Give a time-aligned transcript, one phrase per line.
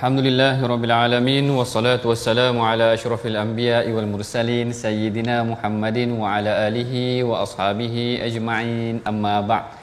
[0.00, 0.64] Alhamdulillahi
[1.60, 9.04] Wassalatu wassalamu ala ashrafil anbiya'i wal mursalin Sayyidina Muhammadin wa ala alihi wa ashabihi ajma'in.
[9.04, 9.76] Amma ba'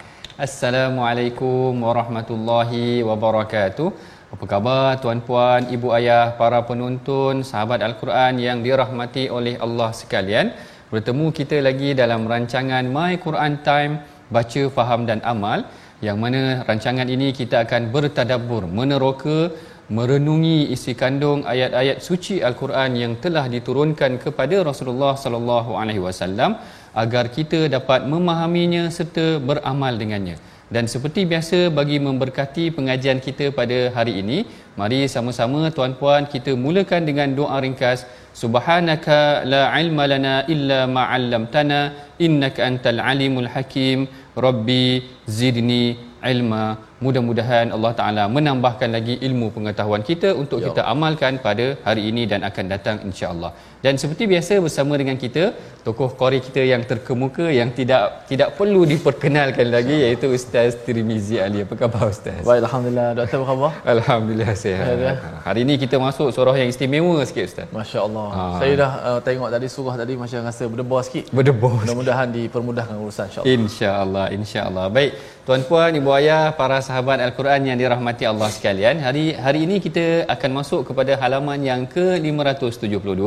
[0.46, 3.94] Assalamualaikum warahmatullahi wabarakatuh.
[4.34, 10.50] Apa khabar tuan-puan, ibu ayah, para penonton, sahabat Al-Quran yang dirahmati oleh Allah sekalian?
[10.90, 14.02] Bertemu kita lagi dalam rancangan My Quran Time
[14.34, 15.70] Baca, Faham dan Amal
[16.02, 19.54] yang mana rancangan ini kita akan bertadabur, meneroka
[19.96, 26.60] merenungi isi kandung ayat-ayat suci Al-Quran yang telah diturunkan kepada Rasulullah sallallahu alaihi wasallam
[27.04, 30.38] agar kita dapat memahaminya serta beramal dengannya.
[30.76, 34.44] Dan seperti biasa bagi memberkati pengajian kita pada hari ini,
[34.80, 38.04] mari sama-sama tuan-puan kita mulakan dengan doa ringkas.
[38.42, 41.80] Subhanaka la ilma lana illa ma 'allamtana
[42.20, 44.12] innaka antal alimul hakim.
[44.36, 45.08] Rabbi
[45.38, 45.96] zidni
[46.34, 46.64] ilma
[47.06, 50.66] mudah-mudahan Allah Taala menambahkan lagi ilmu pengetahuan kita untuk ya.
[50.68, 53.52] kita amalkan pada hari ini dan akan datang insya-Allah.
[53.86, 55.44] Dan seperti biasa bersama dengan kita
[55.86, 61.62] tokoh qari kita yang terkemuka yang tidak tidak perlu diperkenalkan lagi iaitu Ustaz Tirmizi Ali.
[61.66, 62.42] Apa khabar Ustaz?
[62.50, 63.10] Baik alhamdulillah.
[63.20, 63.72] Doktor apa khabar?
[63.94, 64.98] Alhamdulillah sihat.
[65.06, 65.14] Ya,
[65.48, 67.68] hari ini kita masuk surah yang istimewa sikit Ustaz.
[67.78, 68.28] Masya-Allah.
[68.38, 68.44] Ha.
[68.60, 71.26] Saya dah uh, tengok tadi surah tadi macam rasa berdebar sikit.
[71.38, 71.78] Berdebar.
[71.86, 73.54] Mudah-mudahan dipermudahkan urusan insya-Allah.
[73.56, 74.86] Insya-Allah, insya-Allah.
[74.98, 75.12] Baik,
[75.46, 79.04] tuan-puan, ibu ayah, para sahabat Al-Quran yang dirahmati Allah sekalian.
[79.06, 83.22] Hari hari ini kita akan masuk kepada halaman yang ke-572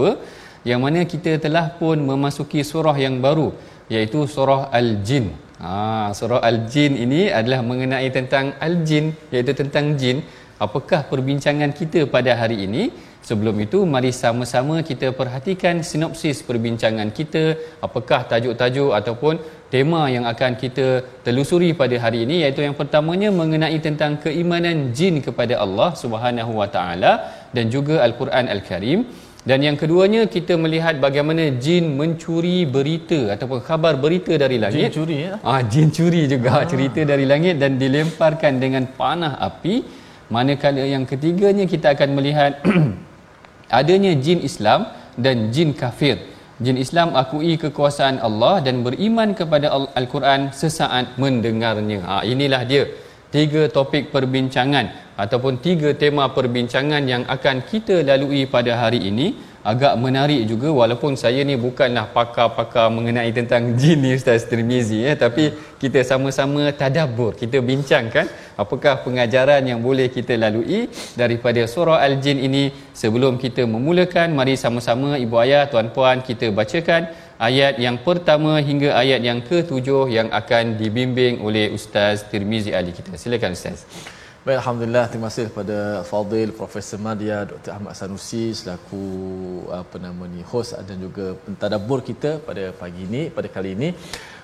[0.70, 3.48] yang mana kita telah pun memasuki surah yang baru
[3.94, 5.26] iaitu surah Al-Jin.
[5.60, 5.72] Ha,
[6.18, 10.18] surah Al-Jin ini adalah mengenai tentang Al-Jin iaitu tentang jin.
[10.64, 12.82] Apakah perbincangan kita pada hari ini?
[13.28, 17.42] Sebelum itu mari sama-sama kita perhatikan sinopsis perbincangan kita
[17.86, 19.34] apakah tajuk-tajuk ataupun
[19.74, 20.86] tema yang akan kita
[21.26, 26.68] telusuri pada hari ini iaitu yang pertamanya mengenai tentang keimanan jin kepada Allah Subhanahu Wa
[26.76, 27.12] Taala
[27.56, 29.02] dan juga Al-Quran Al-Karim
[29.48, 34.92] dan yang keduanya kita melihat bagaimana jin mencuri berita ataupun khabar berita dari langit.
[34.92, 35.34] Jin curi ya.
[35.40, 36.64] Ah jin curi juga ah.
[36.72, 39.76] cerita dari langit dan dilemparkan dengan panah api.
[40.34, 42.60] Manakala yang ketiganya kita akan melihat
[43.70, 46.18] adanya jin Islam dan jin kafir.
[46.60, 52.00] Jin Islam akui kekuasaan Allah dan beriman kepada Al-Quran sesaat mendengarnya.
[52.04, 52.84] Ha, inilah dia
[53.32, 59.26] tiga topik perbincangan ataupun tiga tema perbincangan yang akan kita lalui pada hari ini
[59.64, 65.12] agak menarik juga walaupun saya ni bukanlah pakar-pakar mengenai tentang jin ni Ustaz Tirmizi ya
[65.16, 68.28] tapi kita sama-sama tadabbur kita bincangkan
[68.62, 70.80] apakah pengajaran yang boleh kita lalui
[71.16, 72.64] daripada surah al-jin ini.
[73.00, 77.08] Sebelum kita memulakan mari sama-sama ibu ayah tuan-puan kita bacakan
[77.48, 82.92] ayat yang pertama hingga ayat yang ketujuh yang akan dibimbing oleh Ustaz Tirmizi Ali.
[82.92, 83.88] Kita silakan Ustaz
[84.40, 85.04] Baik, Alhamdulillah.
[85.12, 85.78] Terima kasih kepada
[86.10, 87.72] Fadil, Profesor Madia, Dr.
[87.74, 89.00] Ahmad Sanusi selaku
[89.78, 93.88] apa nama ni host dan juga pentadabur kita pada pagi ini, pada kali ini.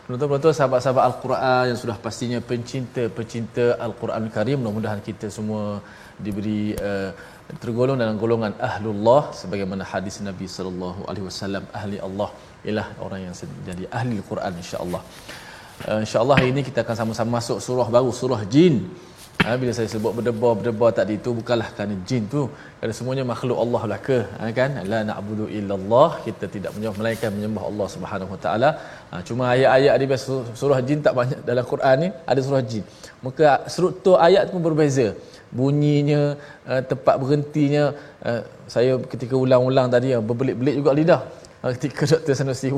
[0.05, 5.81] Penonton-penonton sahabat-sahabat Al-Quran yang sudah pastinya pencinta-pencinta Al-Quran Karim, mudah-mudahan kita semua
[6.27, 7.11] diberi uh,
[7.65, 12.31] tergolong dalam golongan ahlullah sebagaimana hadis Nabi sallallahu alaihi wasallam ahli Allah
[12.69, 13.35] ialah orang yang
[13.71, 15.03] jadi ahli Al-Quran insya-Allah.
[15.89, 18.77] Uh, insya-Allah hari ini kita akan sama-sama masuk surah baru surah jin
[19.44, 22.43] Ha, bila saya sebut berdebar-berdebar tadi itu bukanlah kerana jin tu.
[22.79, 24.71] Kerana semuanya makhluk Allah belaka ha, kan?
[24.93, 26.09] La na'budu illallah.
[26.27, 28.71] Kita tidak menyembah melainkan menyembah Allah Subhanahu Wa Taala.
[29.11, 30.06] Ha, cuma ayat-ayat di
[30.61, 32.85] surah jin tak banyak dalam Quran ni ada surah jin.
[33.27, 35.09] Maka struktur ayat pun berbeza.
[35.59, 36.23] Bunyinya
[36.71, 37.85] uh, tempat berhentinya
[38.29, 38.41] uh,
[38.75, 41.23] saya ketika ulang-ulang tadi uh, berbelit-belit juga lidah.
[41.77, 42.35] Ketika Dr.
[42.38, 42.69] Sanusi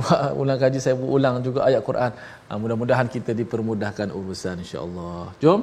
[0.41, 2.13] ulang kaji saya ulang juga ayat Quran.
[2.49, 5.33] Ha, mudah-mudahan kita dipermudahkan urusan insya-Allah.
[5.45, 5.61] Jom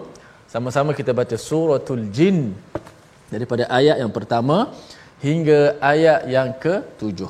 [0.54, 2.38] sama-sama kita baca suratul jin
[3.30, 4.56] daripada ayat yang pertama
[5.22, 7.20] hingga ayat yang ke-7.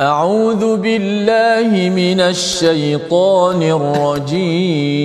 [0.00, 5.00] أعوذ بالله من الشيطان الرجيم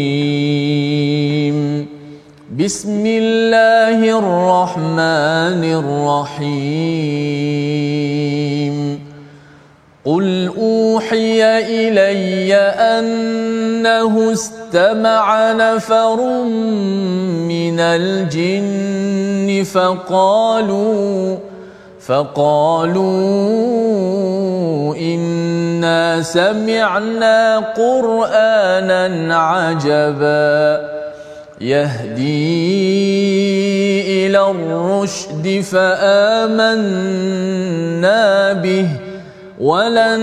[2.56, 7.36] بسم الله الرحمن الرحيم
[10.11, 16.21] قل اوحي الي انه استمع نفر
[17.47, 21.37] من الجن فقالوا
[22.01, 23.07] فقالوا
[24.97, 30.91] انا سمعنا قرانا عجبا
[31.61, 32.67] يهدي
[34.27, 36.93] إلى الرشد فامنا
[38.53, 39.10] به
[39.61, 40.21] ولن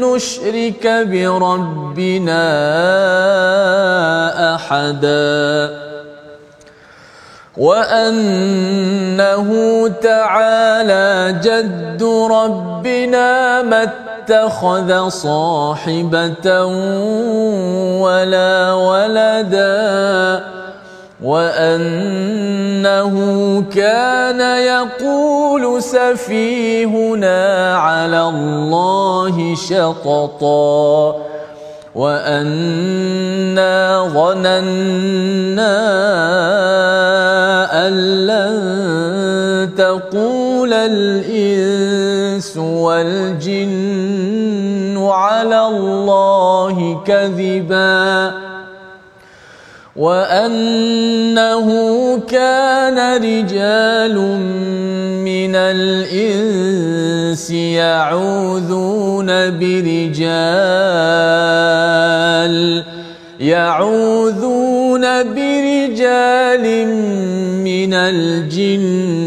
[0.00, 2.44] نشرك بربنا
[4.54, 5.84] احدا
[7.56, 9.48] وانه
[10.02, 16.64] تعالى جد ربنا ما اتخذ صاحبه
[18.00, 20.54] ولا ولدا
[21.24, 23.14] وأنه
[23.74, 31.16] كان يقول سفيهنا على الله شططا
[31.94, 33.74] وأنا
[34.14, 35.74] ظننا
[37.86, 44.14] أن لن تقول الإنس والجن
[44.98, 48.53] على الله كذبا
[49.96, 51.68] وأنه
[52.26, 54.18] كان رجال
[55.22, 59.26] من الإنس يعوذون
[59.58, 60.14] برجال
[63.40, 65.04] يعوذون
[65.34, 66.86] برجال
[67.64, 69.24] من الجن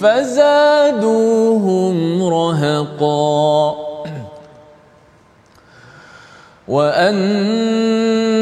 [0.00, 3.74] فزادوهم رهقا.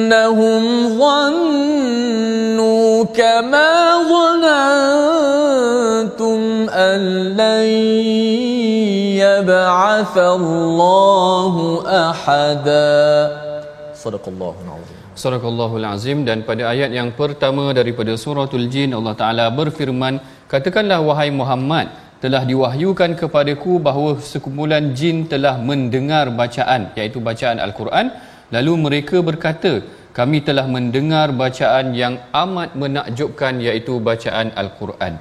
[0.05, 0.63] وأنهم
[1.01, 2.89] ظنوا
[3.19, 3.69] كما
[4.13, 4.69] ظننتم
[6.69, 6.99] أن
[7.41, 7.65] لن
[9.25, 11.53] يبعث الله
[12.09, 12.91] أحدا
[14.05, 19.45] صدق الله العظيم Sadaqallahul Azim dan pada ayat yang pertama daripada suratul jin Allah Taala
[19.51, 21.91] berfirman katakanlah wahai Muhammad
[22.23, 28.07] telah diwahyukan kepadaku bahawa sekumpulan jin telah mendengar bacaan iaitu bacaan al-Quran
[28.54, 29.72] lalu mereka berkata
[30.18, 35.14] kami telah mendengar bacaan yang amat menakjubkan iaitu bacaan al-Quran.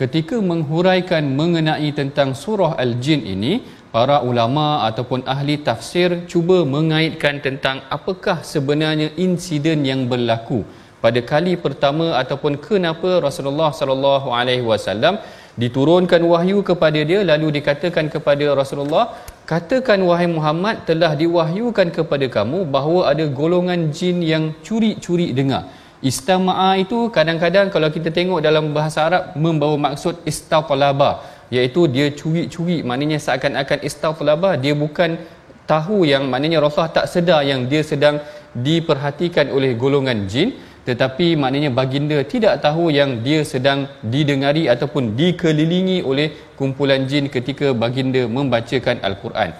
[0.00, 3.52] Ketika menghuraikan mengenai tentang surah al-jin ini
[3.94, 10.60] para ulama ataupun ahli tafsir cuba mengaitkan tentang apakah sebenarnya insiden yang berlaku
[11.04, 15.16] pada kali pertama ataupun kenapa Rasulullah sallallahu alaihi wasallam
[15.62, 19.04] diturunkan wahyu kepada dia lalu dikatakan kepada Rasulullah
[19.50, 25.66] katakan wahai Muhammad telah diwahyukan kepada kamu bahawa ada golongan jin yang curi-curi dengar.
[26.10, 31.10] Istama'a itu kadang-kadang kalau kita tengok dalam bahasa Arab membawa maksud istatalaba
[31.50, 32.78] iaitu dia curi-curi.
[32.86, 35.18] Maknanya seakan-akan istatalaba dia bukan
[35.66, 38.22] tahu yang maknanya Rasulullah tak sedar yang dia sedang
[38.54, 40.54] diperhatikan oleh golongan jin
[40.88, 43.80] tetapi maknanya baginda tidak tahu yang dia sedang
[44.12, 49.52] didengari ataupun dikelilingi oleh kumpulan jin ketika baginda membacakan al-Quran.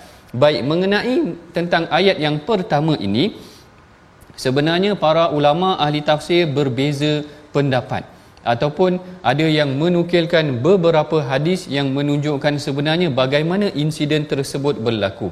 [0.42, 1.16] Baik mengenai
[1.56, 3.34] tentang ayat yang pertama ini
[4.44, 7.12] sebenarnya para ulama ahli tafsir berbeza
[7.54, 8.06] pendapat
[8.40, 8.96] ataupun
[9.30, 15.28] ada yang menukilkan beberapa hadis yang menunjukkan sebenarnya bagaimana insiden tersebut berlaku.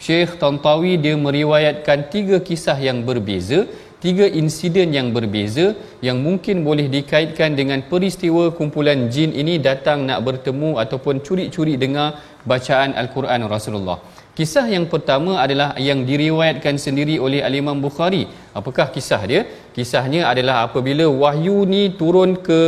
[0.00, 3.68] Syekh Tantawi dia meriwayatkan tiga kisah yang berbeza
[4.04, 5.76] tiga insiden yang berbeza
[6.06, 12.08] yang mungkin boleh dikaitkan dengan peristiwa kumpulan jin ini datang nak bertemu ataupun curi-curi dengar
[12.50, 14.00] bacaan Al-Quran Rasulullah.
[14.38, 18.24] Kisah yang pertama adalah yang diriwayatkan sendiri oleh Al-Imam Bukhari.
[18.56, 19.42] Apakah kisah dia?
[19.76, 22.60] Kisahnya adalah apabila wahyu ni turun ke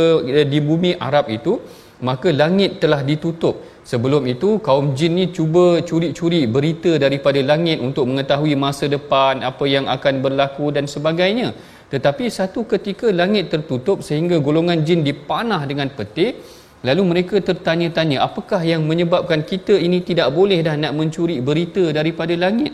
[0.53, 1.57] di bumi Arab itu,
[2.09, 3.72] maka langit telah ditutup.
[3.83, 9.65] Sebelum itu kaum jin ni cuba curi-curi berita daripada langit untuk mengetahui masa depan, apa
[9.67, 11.51] yang akan berlaku dan sebagainya.
[11.91, 16.39] Tetapi satu ketika langit tertutup sehingga golongan jin dipanah dengan petir,
[16.87, 22.33] lalu mereka tertanya-tanya apakah yang menyebabkan kita ini tidak boleh dah nak mencuri berita daripada
[22.39, 22.71] langit.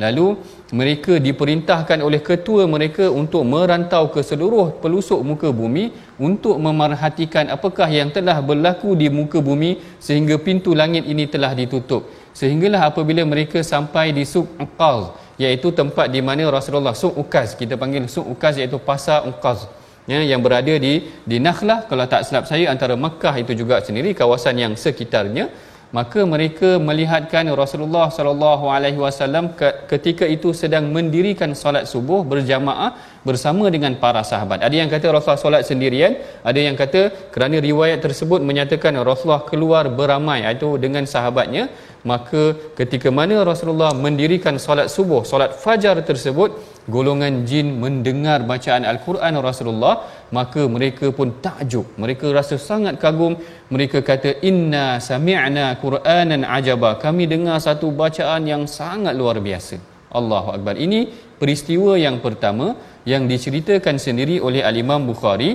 [0.00, 0.40] Lalu
[0.72, 7.88] mereka diperintahkan oleh ketua mereka untuk merantau ke seluruh pelusuk muka bumi untuk memerhatikan apakah
[7.92, 12.08] yang telah berlaku di muka bumi sehingga pintu langit ini telah ditutup.
[12.32, 17.76] Sehinggalah apabila mereka sampai di Suq Uqaz iaitu tempat di mana Rasulullah Suq Ukaz kita
[17.76, 19.68] panggil Suq Ukaz iaitu pasar Uqaz
[20.08, 21.84] ya, yang berada di di Nakhlah.
[21.90, 27.44] Kalau tak silap saya antara Mekah itu juga sendiri kawasan yang sekitarnya maka mereka melihatkan
[27.62, 29.44] Rasulullah sallallahu alaihi wasallam
[29.92, 32.90] ketika itu sedang mendirikan solat subuh berjamaah
[33.28, 34.62] bersama dengan para sahabat.
[34.66, 36.14] Ada yang kata Rasulullah solat sendirian,
[36.50, 41.66] ada yang kata kerana riwayat tersebut menyatakan Rasulullah keluar beramai itu dengan sahabatnya,
[42.06, 46.56] maka ketika mana Rasulullah mendirikan solat subuh, solat fajar tersebut,
[46.94, 49.94] golongan jin mendengar bacaan Al-Quran Rasulullah,
[50.36, 51.86] maka mereka pun takjub.
[52.02, 53.34] Mereka rasa sangat kagum.
[53.74, 56.90] Mereka kata inna sami'na Qur'anan ajaba.
[57.04, 59.78] Kami dengar satu bacaan yang sangat luar biasa.
[60.10, 60.74] Allahu akbar.
[60.74, 61.00] Ini
[61.40, 62.74] peristiwa yang pertama
[63.06, 65.50] yang diceritakan sendiri oleh al-Imam Bukhari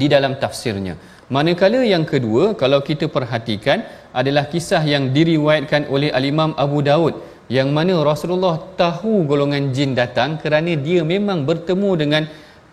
[0.00, 0.94] di dalam tafsirnya.
[1.26, 3.82] Manakala yang kedua kalau kita perhatikan
[4.14, 7.14] adalah kisah yang diriwayatkan oleh al-Imam Abu Daud
[7.46, 12.22] yang mana Rasulullah tahu golongan jin datang kerana dia memang bertemu dengan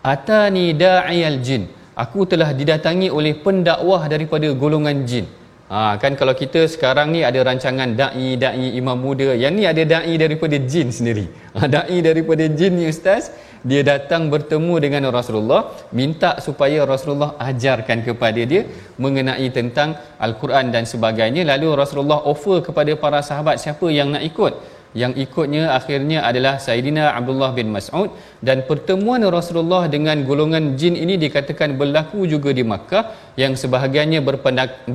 [0.02, 1.70] atani da'iyal jin.
[1.94, 5.30] Aku telah didatangi oleh pendakwah daripada golongan jin.
[5.74, 9.30] Ha, kan kalau kita sekarang ni ada rancangan da'i, da'i imam muda.
[9.44, 11.26] Yang ni ada da'i daripada jin sendiri.
[11.58, 13.34] Ha, da'i daripada jin ni ustaz
[13.70, 15.62] dia datang bertemu dengan Rasulullah
[16.00, 18.62] minta supaya Rasulullah ajarkan kepada dia
[19.04, 24.54] mengenai tentang al-Quran dan sebagainya lalu Rasulullah offer kepada para sahabat siapa yang nak ikut
[25.02, 28.10] yang ikutnya akhirnya adalah Sayyidina Abdullah bin Mas'ud
[28.48, 33.04] dan pertemuan Rasulullah dengan golongan jin ini dikatakan berlaku juga di Makkah
[33.44, 34.22] yang sebahagiannya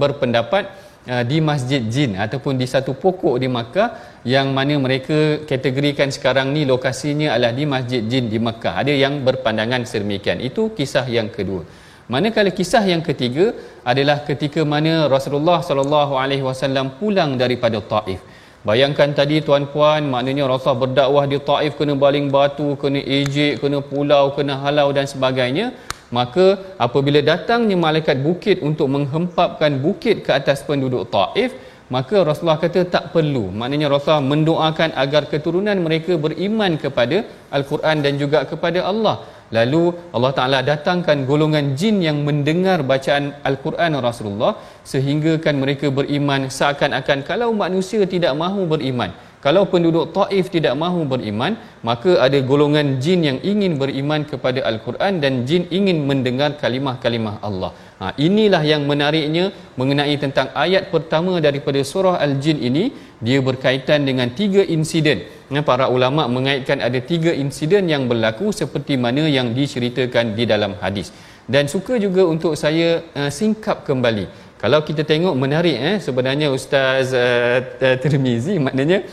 [0.03, 0.65] berpendapat
[1.09, 6.53] Uh, di Masjid Jin ataupun di satu pokok di Makkah yang mana mereka kategorikan sekarang
[6.53, 8.77] ni lokasinya adalah di Masjid Jin di Makkah.
[8.77, 10.37] Ada yang berpandangan sedemikian.
[10.45, 11.65] Itu kisah yang kedua.
[12.13, 13.57] Manakala kisah yang ketiga
[13.91, 18.21] adalah ketika mana Rasulullah sallallahu alaihi wasallam pulang daripada Taif.
[18.67, 24.35] Bayangkan tadi tuan-puan, maknanya Rasulullah berdakwah di Taif kena baling batu, kena ejek, kena pulau,
[24.35, 25.71] kena halau dan sebagainya.
[26.11, 31.53] Maka apabila datangnya malaikat bukit untuk menghempapkan bukit ke atas penduduk Taif
[31.95, 33.49] maka Rasulullah kata tak perlu.
[33.61, 37.25] Maknanya Rasulullah mendoakan agar keturunan mereka beriman kepada
[37.57, 39.25] Al-Quran dan juga kepada Allah
[39.57, 39.83] lalu
[40.17, 44.53] Allah Taala datangkan golongan jin yang mendengar bacaan Al-Quran Rasulullah
[44.93, 49.13] sehingga kan mereka beriman seakan-akan kalau manusia tidak mahu beriman
[49.45, 51.53] kalau penduduk Taif tidak mahu beriman,
[51.89, 57.71] maka ada golongan jin yang ingin beriman kepada Al-Quran dan jin ingin mendengar kalimah-kalimah Allah.
[58.03, 59.45] Ha, inilah yang menariknya
[59.79, 62.85] mengenai tentang ayat pertama daripada surah Al-Jin ini,
[63.23, 65.23] dia berkaitan dengan tiga insiden.
[65.71, 71.11] Para ulama mengaitkan ada tiga insiden yang berlaku seperti mana yang diceritakan di dalam hadis.
[71.49, 74.49] Dan suka juga untuk saya uh, singkap kembali.
[74.59, 79.07] Kalau kita tengok menarik eh sebenarnya Ustaz uh, uh, Tirmizi maknanya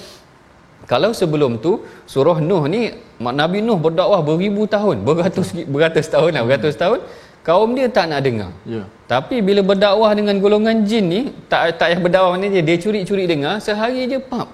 [0.85, 6.43] kalau sebelum tu surah Nuh ni Nabi Nuh berdakwah beribu tahun, beratus beratus tahun lah,
[6.45, 6.99] beratus tahun
[7.45, 8.51] kaum dia tak nak dengar.
[8.65, 8.83] Ya.
[9.05, 13.29] Tapi bila berdakwah dengan golongan jin ni, tak tak payah berdakwah ni dia, dia curi-curi
[13.29, 14.49] dengar, sehari je pap.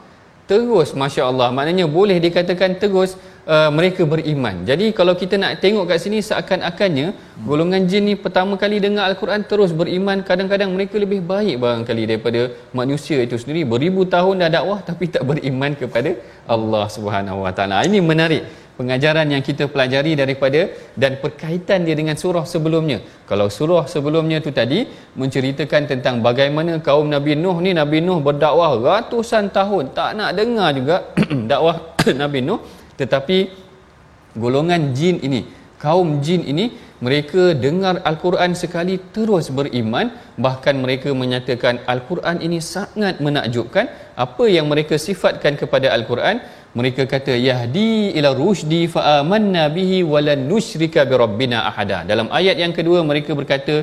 [0.52, 3.12] Terus masya-Allah, maknanya boleh dikatakan terus
[3.54, 4.56] uh, mereka beriman.
[4.70, 7.46] Jadi kalau kita nak tengok kat sini seakan-akannya hmm.
[7.48, 12.42] golongan jin ni pertama kali dengar al-Quran terus beriman, kadang-kadang mereka lebih baik barangkali daripada
[12.80, 13.64] manusia itu sendiri.
[13.74, 16.12] Beribu tahun dah dakwah tapi tak beriman kepada
[16.56, 17.88] Allah Subhanahu Wa Taala.
[17.88, 18.44] Ini menarik
[18.82, 20.62] pengajaran yang kita pelajari daripada
[21.02, 22.98] dan perkaitan dia dengan surah sebelumnya.
[23.30, 24.80] Kalau surah sebelumnya tu tadi
[25.22, 29.94] menceritakan tentang bagaimana kaum Nabi Nuh ni Nabi Nuh berdakwah ratusan tahun.
[29.98, 30.98] Tak nak dengar juga
[31.52, 31.78] dakwah
[32.22, 32.60] Nabi Nuh.
[33.00, 33.38] Tetapi
[34.44, 35.42] golongan jin ini
[35.82, 36.66] kaum jin ini
[37.02, 40.14] mereka dengar al-Quran sekali terus beriman.
[40.46, 43.90] Bahkan mereka menyatakan al-Quran ini sangat menakjubkan.
[44.26, 46.46] Apa yang mereka sifatkan kepada al-Quran
[46.80, 52.56] mereka kata yahdi ila rusdi fa amanna bihi walan nusyrika bi rabbina ahada dalam ayat
[52.64, 53.76] yang kedua mereka berkata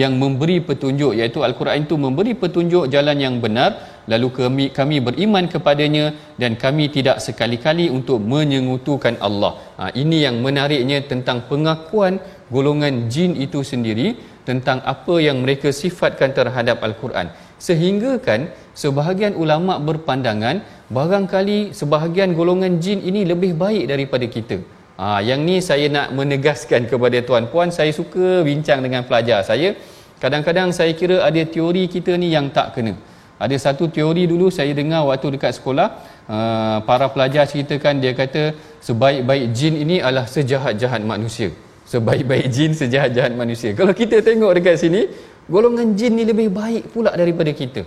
[0.00, 3.70] yang memberi petunjuk iaitu al-Quran itu memberi petunjuk jalan yang benar
[4.12, 6.06] lalu kami kami beriman kepadanya
[6.42, 9.52] dan kami tidak sekali-kali untuk menyengutukan Allah.
[9.78, 12.20] Ha, ini yang menariknya tentang pengakuan
[12.54, 14.08] golongan jin itu sendiri
[14.48, 17.28] tentang apa yang mereka sifatkan terhadap al-Quran.
[17.66, 18.40] Sehingga kan
[18.82, 20.56] sebahagian ulama berpandangan
[20.96, 24.58] barangkali sebahagian golongan jin ini lebih baik daripada kita.
[25.00, 29.76] Ha, yang ni saya nak menegaskan kepada tuan-puan, saya suka bincang dengan pelajar saya.
[30.22, 32.94] Kadang-kadang saya kira ada teori kita ni yang tak kena.
[33.36, 35.88] Ada satu teori dulu saya dengar waktu dekat sekolah,
[36.30, 38.56] uh, para pelajar ceritakan dia kata
[38.86, 41.50] sebaik-baik jin ini adalah sejahat-jahat manusia
[41.86, 45.06] sebaik-baik jin sejahat-jahat manusia kalau kita tengok dekat sini
[45.46, 47.86] golongan jin ni lebih baik pula daripada kita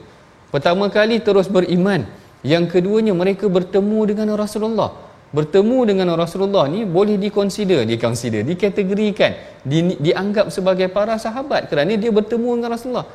[0.54, 2.06] pertama kali terus beriman.
[2.40, 4.96] Yang keduanya mereka bertemu dengan Rasulullah.
[5.30, 12.10] Bertemu dengan Rasulullah ni boleh dikonsider dikonsider dikategorikan di, dianggap sebagai para sahabat kerana dia
[12.10, 13.06] bertemu dengan Rasulullah.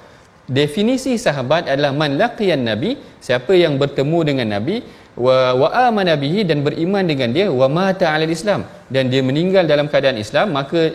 [0.44, 4.84] Definisi sahabat adalah man laqiyan nabi siapa yang bertemu dengan nabi
[5.24, 9.62] wa wa amana bihi dan beriman dengan dia wa mata alal islam dan dia meninggal
[9.62, 10.90] dalam keadaan Islam maka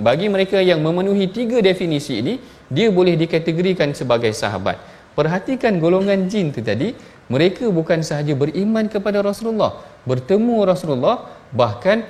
[0.00, 2.34] bagi mereka yang memenuhi tiga definisi ini
[2.72, 4.80] dia boleh dikategorikan sebagai sahabat
[5.18, 6.94] perhatikan golongan jin tu tadi
[7.34, 9.72] mereka bukan sahaja beriman kepada Rasulullah
[10.10, 11.16] bertemu Rasulullah
[11.60, 12.06] bahkan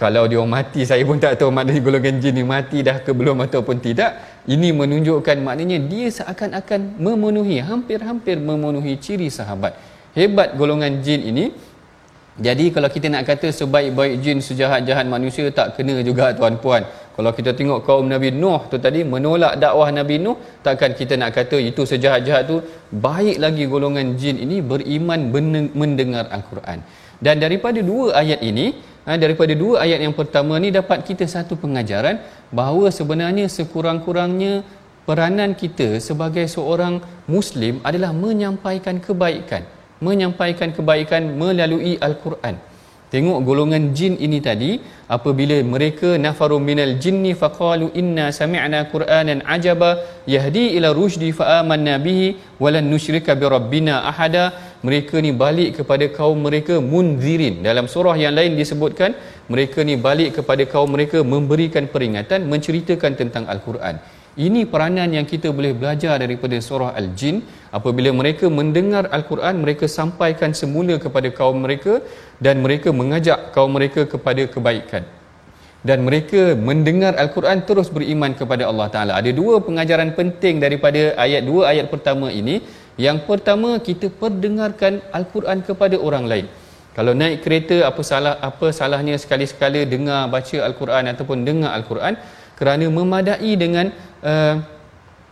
[0.00, 3.44] kalau dia mati saya pun tak tahu maknanya golongan jin ni mati dah ke belum
[3.44, 4.10] ataupun tidak
[4.48, 9.76] ini menunjukkan maknanya dia seakan-akan memenuhi hampir-hampir memenuhi ciri sahabat.
[10.16, 11.44] Hebat golongan jin ini.
[12.40, 16.88] Jadi kalau kita nak kata sebaik-baik jin sejahat-jahat manusia tak kena juga tuan-puan
[17.20, 21.36] kalau kita tengok kaum Nabi Nuh tu tadi menolak dakwah Nabi Nuh takkan kita nak
[21.36, 22.56] kata itu sejahat-jahat tu?
[23.06, 25.28] Baik lagi golongan jin ini beriman
[25.80, 26.80] mendengar Al-Quran.
[27.20, 28.72] Dan daripada dua ayat ini
[29.04, 32.24] ha, daripada dua ayat yang pertama ni dapat kita satu pengajaran
[32.60, 34.64] bahawa sebenarnya sekurang-kurangnya
[35.04, 37.04] peranan kita sebagai seorang
[37.36, 39.68] muslim adalah menyampaikan kebaikan.
[40.08, 42.69] Menyampaikan kebaikan melalui al-Quran
[43.12, 44.72] Tengok golongan jin ini tadi
[45.16, 49.90] apabila mereka nafaru minal jinni faqalu inna sami'na qur'anan ajaba
[50.34, 52.28] yahdi ila rusydi fa amanna bihi
[52.62, 54.44] walan nusyrika bi rabbina ahada.
[54.86, 57.56] Mereka ni balik kepada kaum mereka munzirin.
[57.66, 59.12] Dalam surah yang lain disebutkan
[59.52, 63.98] mereka ni balik kepada kaum mereka memberikan peringatan menceritakan tentang al-Quran
[64.46, 67.36] ini peranan yang kita boleh belajar daripada surah Al-Jin
[67.78, 71.94] apabila mereka mendengar Al-Quran mereka sampaikan semula kepada kaum mereka
[72.44, 75.04] dan mereka mengajak kaum mereka kepada kebaikan
[75.88, 79.12] dan mereka mendengar Al-Quran terus beriman kepada Allah Taala.
[79.20, 82.56] Ada dua pengajaran penting daripada ayat dua ayat pertama ini.
[83.04, 86.46] Yang pertama kita perdengarkan Al-Quran kepada orang lain.
[86.96, 92.14] Kalau naik kereta apa salah apa salahnya sekali-sekala dengar baca Al-Quran ataupun dengar Al-Quran
[92.60, 93.88] kerana memadai dengan
[94.24, 94.54] uh,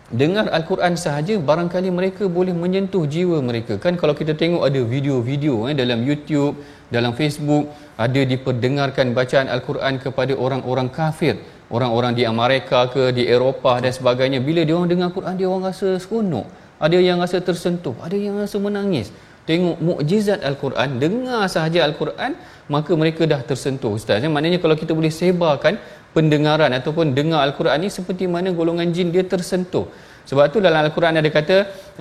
[0.09, 3.77] dengar Al-Quran sahaja barangkali mereka boleh menyentuh jiwa mereka.
[3.77, 6.57] Kan kalau kita tengok ada video-video eh, dalam YouTube
[6.88, 7.68] dalam Facebook
[8.01, 11.37] ada diperdengarkan bacaan Al-Quran kepada orang-orang kafir.
[11.68, 14.40] Orang-orang di Amerika ke di Eropah dan sebagainya.
[14.40, 16.48] Bila dia orang dengar Quran dia orang rasa seronok.
[16.81, 19.12] Ada yang rasa tersentuh ada yang rasa menangis.
[19.48, 22.33] Tengok mukjizat Al-Quran dengar sahaja Al-Quran
[22.72, 24.24] maka mereka dah tersentuh ustaz.
[24.24, 24.29] Ya?
[24.33, 25.77] maknanya kalau kita boleh sebarkan
[26.16, 29.87] pendengaran ataupun dengar Al-Quran ni seperti mana golongan jin dia tersentuh.
[30.29, 31.57] Sebab tu dalam Al-Quran ada kata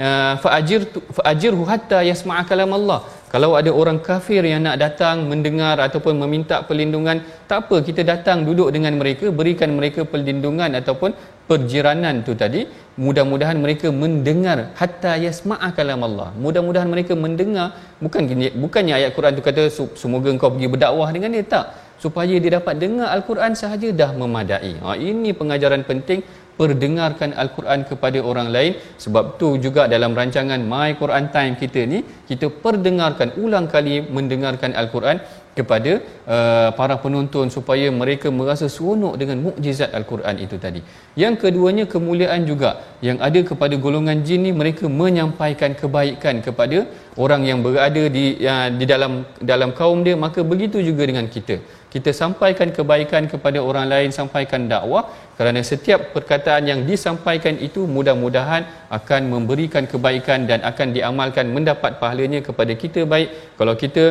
[0.06, 0.82] ah, fa'ajir
[1.17, 3.00] fa'ajirhu hatta yasma'a kalam Allah.
[3.34, 7.17] Kalau ada orang kafir yang nak datang mendengar ataupun meminta perlindungan,
[7.50, 11.12] tak apa kita datang duduk dengan mereka, berikan mereka perlindungan ataupun
[11.50, 12.62] perjiranan tu tadi,
[13.06, 16.30] mudah-mudahan mereka mendengar hatta yasma'a kalam Allah.
[16.46, 17.67] Mudah-mudahan mereka mendengar
[18.04, 18.28] bukan
[18.63, 19.63] bukannya ayat Quran tu kata
[20.04, 21.65] semoga engkau pergi berdakwah dengan dia tak
[22.03, 24.73] supaya dia dapat dengar al-Quran sahaja dah memadai.
[24.83, 26.21] Ha ini pengajaran penting
[26.60, 31.99] perdengarkan al-Quran kepada orang lain sebab tu juga dalam rancangan My Quran Time kita ni
[32.29, 35.19] kita perdengarkan ulang kali mendengarkan al-Quran
[35.58, 35.91] kepada
[36.36, 40.82] uh, para penonton supaya mereka merasa seronok dengan mukjizat al-Quran itu tadi.
[41.24, 42.72] Yang keduanya kemuliaan juga
[43.08, 46.86] yang ada kepada golongan jin ni mereka menyampaikan kebaikan kepada
[47.24, 50.15] orang yang berada di uh, di dalam dalam kaum dia.
[50.26, 51.58] Maka begitu juga dengan kita.
[51.88, 55.04] Kita sampaikan kebaikan kepada orang lain sampaikan dakwah
[55.39, 58.67] kerana setiap perkataan yang disampaikan itu mudah-mudahan
[58.98, 63.30] akan memberikan kebaikan dan akan diamalkan mendapat pahalanya kepada kita baik.
[63.60, 64.04] Kalau kita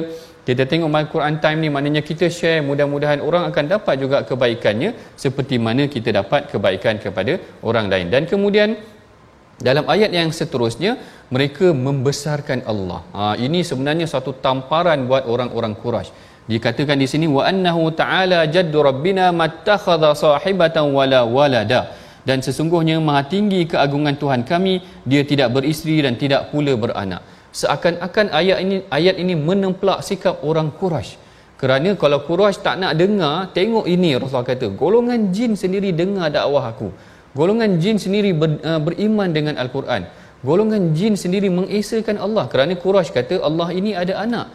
[0.47, 2.63] kita tengok My Quran Time ni maknanya kita share.
[2.63, 8.07] Mudah-mudahan orang akan dapat juga kebaikannya seperti mana kita dapat kebaikan kepada orang lain.
[8.15, 8.79] Dan kemudian
[9.59, 11.03] dalam ayat yang seterusnya
[11.35, 13.03] mereka membesarkan Allah.
[13.11, 16.15] Ha, ini sebenarnya satu tamparan buat orang-orang Quraisy.
[16.47, 21.91] Dikatakan di sini wa annahu ta'ala jaddu rabbina mattakhadha sahibatan wala walada.
[22.23, 24.79] Dan sesungguhnya maha tinggi keagungan Tuhan kami.
[25.03, 30.69] Dia tidak beristeri dan tidak pula beranak seakan-akan ayat ini ayat ini menemplak sikap orang
[30.81, 31.13] Quraisy
[31.61, 36.65] kerana kalau Quraisy tak nak dengar tengok ini Rasulullah kata golongan jin sendiri dengar dakwah
[36.73, 36.89] aku
[37.39, 40.05] golongan jin sendiri ber, uh, beriman dengan al-Quran
[40.49, 44.47] golongan jin sendiri mengesakan Allah kerana Quraisy kata Allah ini ada anak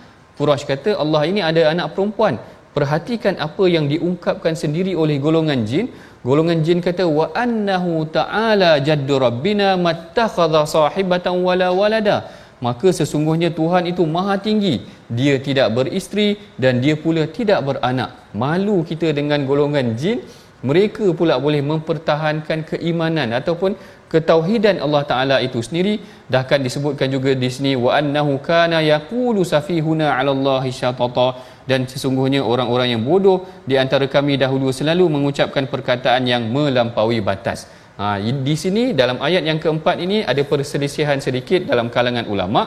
[0.41, 2.35] Quraisy kata Allah ini ada anak perempuan.
[2.75, 5.85] Perhatikan apa yang diungkapkan sendiri oleh golongan jin.
[6.27, 12.17] Golongan jin kata wa annahu ta'ala jaddu rabbina mattakhadha sahibatan wala walada.
[12.65, 14.75] Maka sesungguhnya Tuhan itu maha tinggi.
[15.19, 18.09] dia tidak beristeri dan dia pula tidak beranak
[18.41, 20.23] malu kita dengan golongan jin
[20.69, 23.73] mereka pula boleh mempertahankan keimanan ataupun
[24.13, 25.93] ketauhidan Allah Taala itu sendiri
[26.33, 31.27] dah kan disebutkan juga di sini wa annahu kana yaqulu safihuna 'ala Allah syatata
[31.69, 33.37] dan sesungguhnya orang-orang yang bodoh
[33.69, 37.65] di antara kami dahulu selalu mengucapkan perkataan yang melampaui batas.
[38.01, 42.61] Ha, di sini dalam ayat yang keempat ini ada perselisihan sedikit dalam kalangan ulama.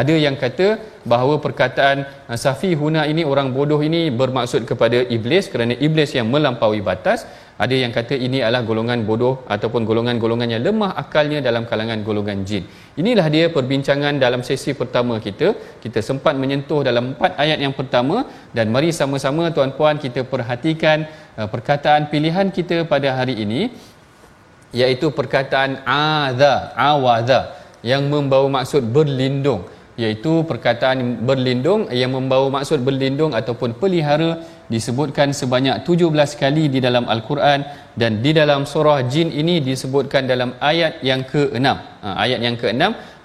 [0.00, 0.66] Ada yang kata
[1.12, 6.28] bahawa perkataan uh, Safi Huna ini orang bodoh ini bermaksud kepada iblis kerana iblis yang
[6.28, 7.24] melampaui batas.
[7.64, 12.44] Ada yang kata ini adalah golongan bodoh ataupun golongan-golongan yang lemah akalnya dalam kalangan golongan
[12.44, 12.68] jin.
[13.00, 15.56] Inilah dia perbincangan dalam sesi pertama kita.
[15.80, 21.08] Kita sempat menyentuh dalam empat ayat yang pertama dan mari sama-sama tuan-puan kita perhatikan
[21.40, 23.62] uh, perkataan pilihan kita pada hari ini
[24.74, 27.40] iaitu perkataan adha, awadha
[27.86, 29.68] yang membawa maksud berlindung.
[29.96, 37.08] Iaitu perkataan berlindung yang membawa maksud berlindung ataupun pelihara disebutkan sebanyak 17 kali di dalam
[37.08, 37.64] al-Quran
[37.96, 41.66] dan di dalam surah jin ini disebutkan dalam ayat yang ke-6
[42.02, 42.82] ha, ayat yang ke-6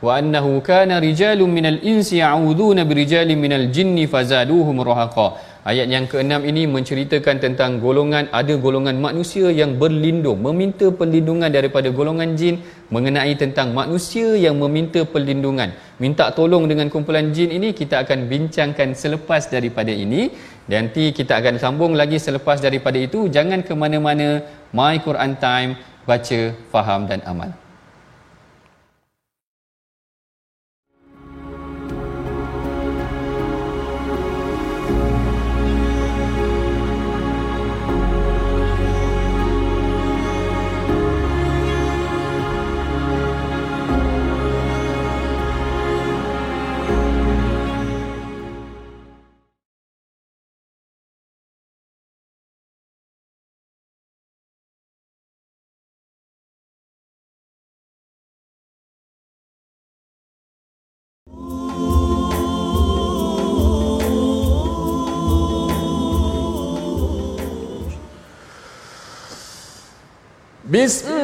[0.09, 5.27] annahu kana rijalun minal insi ya'uduna birijalin minal jinni fazaduhum rahaqa.
[5.61, 11.93] Ayat yang keenam ini menceritakan tentang golongan ada golongan manusia yang berlindung meminta perlindungan daripada
[11.93, 15.69] golongan jin mengenai tentang manusia yang meminta perlindungan.
[16.01, 20.33] Minta tolong dengan kumpulan jin ini kita akan bincangkan selepas daripada ini.
[20.65, 23.29] Nanti kita akan sambung lagi selepas daripada itu.
[23.29, 24.41] Jangan ke mana-mana
[24.73, 25.77] my Quran time
[26.09, 26.41] baca
[26.73, 27.60] faham dan amal
[70.72, 71.19] بسم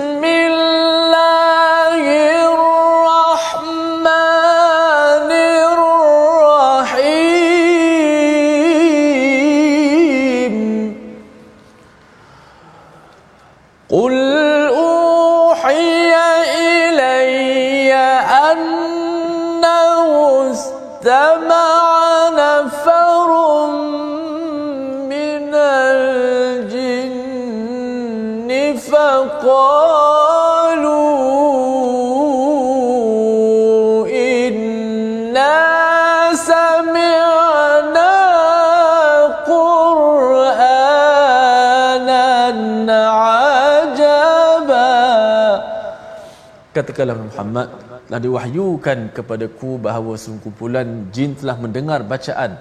[46.78, 47.68] Katakanlah Muhammad
[48.06, 52.52] telah diwahyukan kepadaku bahawa sekumpulan jin telah mendengar bacaan.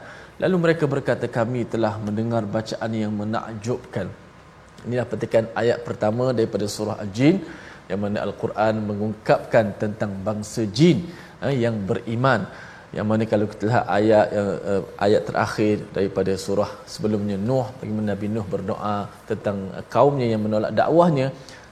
[0.41, 4.09] Lalu mereka berkata kami telah mendengar bacaan yang menakjubkan.
[4.89, 7.45] Inilah petikan ayat pertama daripada surah Al-Jin
[7.93, 10.99] yang mana Al-Quran mengungkapkan tentang bangsa jin
[11.45, 12.49] eh, yang beriman.
[12.97, 18.27] Yang mana kalau kita lihat ayat uh, ayat terakhir daripada surah sebelumnya Nuh bagaimana Nabi
[18.33, 18.99] Nuh berdoa
[19.29, 19.59] tentang
[19.93, 21.29] kaumnya yang menolak dakwahnya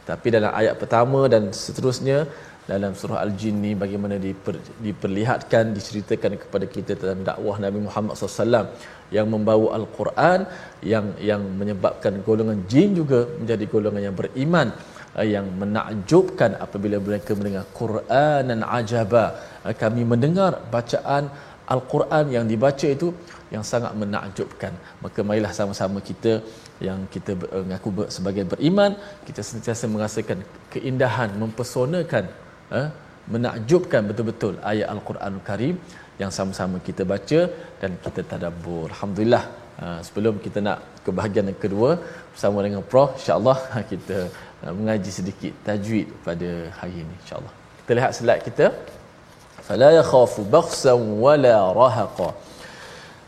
[0.09, 2.19] tapi dalam ayat pertama dan seterusnya
[2.64, 8.73] dalam surah Al-Jin ni bagaimana diper, diperlihatkan diceritakan kepada kita tentang dakwah Nabi Muhammad SAW
[9.17, 10.49] yang membawa Al-Quran
[10.93, 14.69] yang yang menyebabkan golongan jin juga menjadi golongan yang beriman
[15.21, 19.27] eh, yang menakjubkan apabila mereka mendengar Quran dan ajaba.
[19.69, 21.29] Eh, kami mendengar bacaan
[21.75, 23.09] Al-Quran yang dibaca itu
[23.55, 24.73] yang sangat menakjubkan.
[25.05, 26.40] Maka marilah sama-sama kita
[26.88, 28.92] yang kita eh, mengaku sebagai beriman
[29.29, 30.38] kita sentiasa merasakan
[30.75, 32.25] keindahan mempesonakan
[32.79, 32.88] eh,
[33.33, 35.77] menakjubkan betul-betul ayat Al-Quran Karim
[36.23, 37.40] yang sama-sama kita baca
[37.81, 38.87] dan kita tadabbur.
[38.94, 39.44] Alhamdulillah.
[39.85, 41.99] Uh, sebelum kita nak ke bahagian yang kedua
[42.31, 43.59] bersama dengan Prof insya-Allah
[43.92, 44.31] kita
[44.62, 47.53] uh, mengaji sedikit tajwid pada hari ini insya-Allah.
[47.83, 48.66] Kita lihat slide kita.
[49.66, 52.29] Fala yakhafu bakhsan wala rahaqa.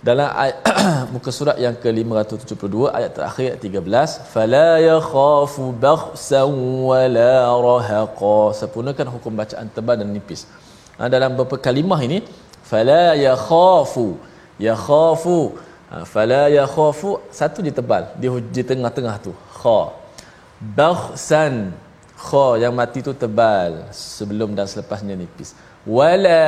[0.06, 0.56] Dalam ayat,
[1.14, 6.52] muka surat yang ke-572 ayat terakhir ayat 13 fala yakhafu bakhsan
[6.90, 7.32] wala
[7.66, 8.38] rahaqa.
[8.60, 10.46] Sempurnakan hukum bacaan tebal dan nipis.
[10.98, 12.18] Ha, dalam beberapa kalimah ini
[12.70, 14.06] fala yakhafu
[14.66, 15.38] yakhafu
[15.90, 19.80] ha, fala yakhafu satu di tebal di, di tengah-tengah tu kha
[20.78, 21.54] bakhsan
[22.26, 25.52] kha yang mati tu tebal sebelum dan selepasnya nipis
[25.86, 26.42] wala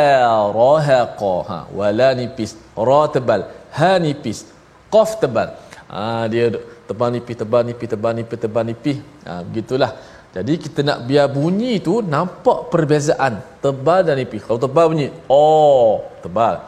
[0.59, 1.35] rahaqa.
[1.49, 3.47] Ha wala nipis ra tebal
[3.79, 4.45] ha nipis
[4.91, 5.55] qaf tebal.
[5.89, 6.51] Ha dia
[6.91, 9.93] tebal nipis tebal nipis tebal nipis tebal nipis ha begitulah.
[10.29, 13.41] Jadi kita nak biar bunyi tu nampak perbezaan.
[13.65, 16.61] Tebal dan nipis kalau tebal bunyi oh tebal.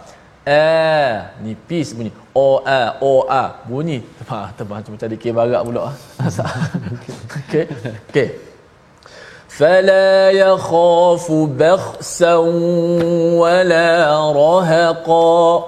[0.47, 2.15] Eh nipis bunyi.
[2.31, 3.67] O a o a.
[3.67, 3.99] Bunyi.
[4.23, 5.91] Tebal tebal macam cari ke barak pula.
[7.43, 7.67] Okey.
[8.09, 8.50] Okey
[9.56, 12.36] فلا يخاف بخسا
[13.40, 13.92] ولا
[14.36, 15.66] رهقا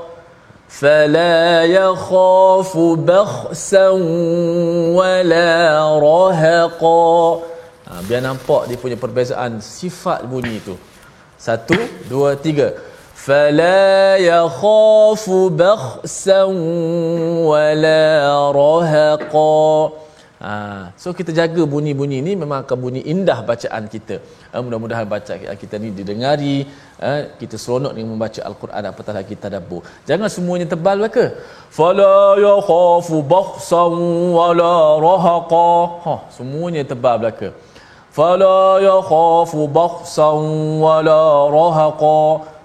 [0.68, 3.88] فلا يخاف بخسا
[4.92, 5.54] ولا
[6.04, 7.16] رهقا
[7.88, 10.76] ha, biar nampak dia punya perbezaan sifat bunyi itu
[11.40, 11.80] satu
[12.12, 12.76] dua tiga
[13.28, 16.44] فلا يخاف بخسا
[17.44, 18.08] ولا
[18.56, 19.92] رهقا
[20.43, 24.19] Ha, so kita jaga bunyi-bunyi ni memang akan bunyi indah bacaan kita.
[24.51, 26.67] Ha, mudah-mudahan bacaan kita ni didengari,
[26.99, 29.87] ha, kita seronok dengan membaca al-Quran apatah lagi tadabbur.
[30.09, 31.27] Jangan semuanya tebal belaka.
[31.71, 33.95] Fala yakhafu bakhsan
[34.35, 35.71] wala rahaqa.
[36.07, 37.55] Ha, semuanya tebal belaka.
[38.11, 40.43] Fala yakhafu bakhsan
[40.83, 41.23] wala
[41.55, 42.19] rahaqa.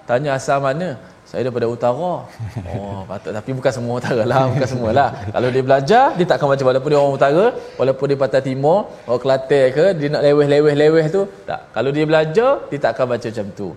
[0.09, 0.97] Tanya asal mana?
[1.27, 2.13] Saya daripada utara.
[2.77, 5.09] Oh, patut tapi bukan semua utara lah, bukan semua lah.
[5.35, 7.45] Kalau dia belajar, dia tak akan baca walaupun dia orang utara,
[7.79, 11.61] walaupun dia patah timur, orang Kelantan ke, dia nak leweh-leweh-leweh tu, tak.
[11.75, 13.69] Kalau dia belajar, dia tak akan baca macam tu.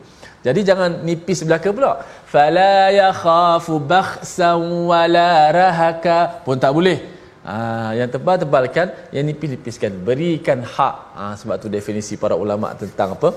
[0.46, 1.92] Jadi jangan nipis belaka pula.
[2.32, 4.60] Fala yakhafu bakhsan
[4.90, 6.98] wala rahaka pun tak boleh.
[7.40, 9.92] Ha, yang tebal-tebalkan, yang nipis-nipiskan.
[10.08, 10.96] Berikan hak.
[11.16, 13.30] Ha, sebab tu definisi para ulama tentang apa?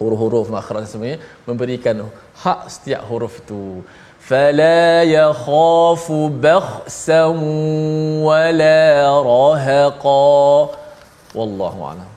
[0.00, 1.96] Huruf-huruf makhraj semuanya memberikan
[2.42, 3.64] hak setiap huruf itu.
[4.28, 7.36] Fala yakhafu bakhsan
[8.28, 8.80] wala
[9.30, 10.24] rahaqa.
[11.38, 12.08] Wallahu a'lam.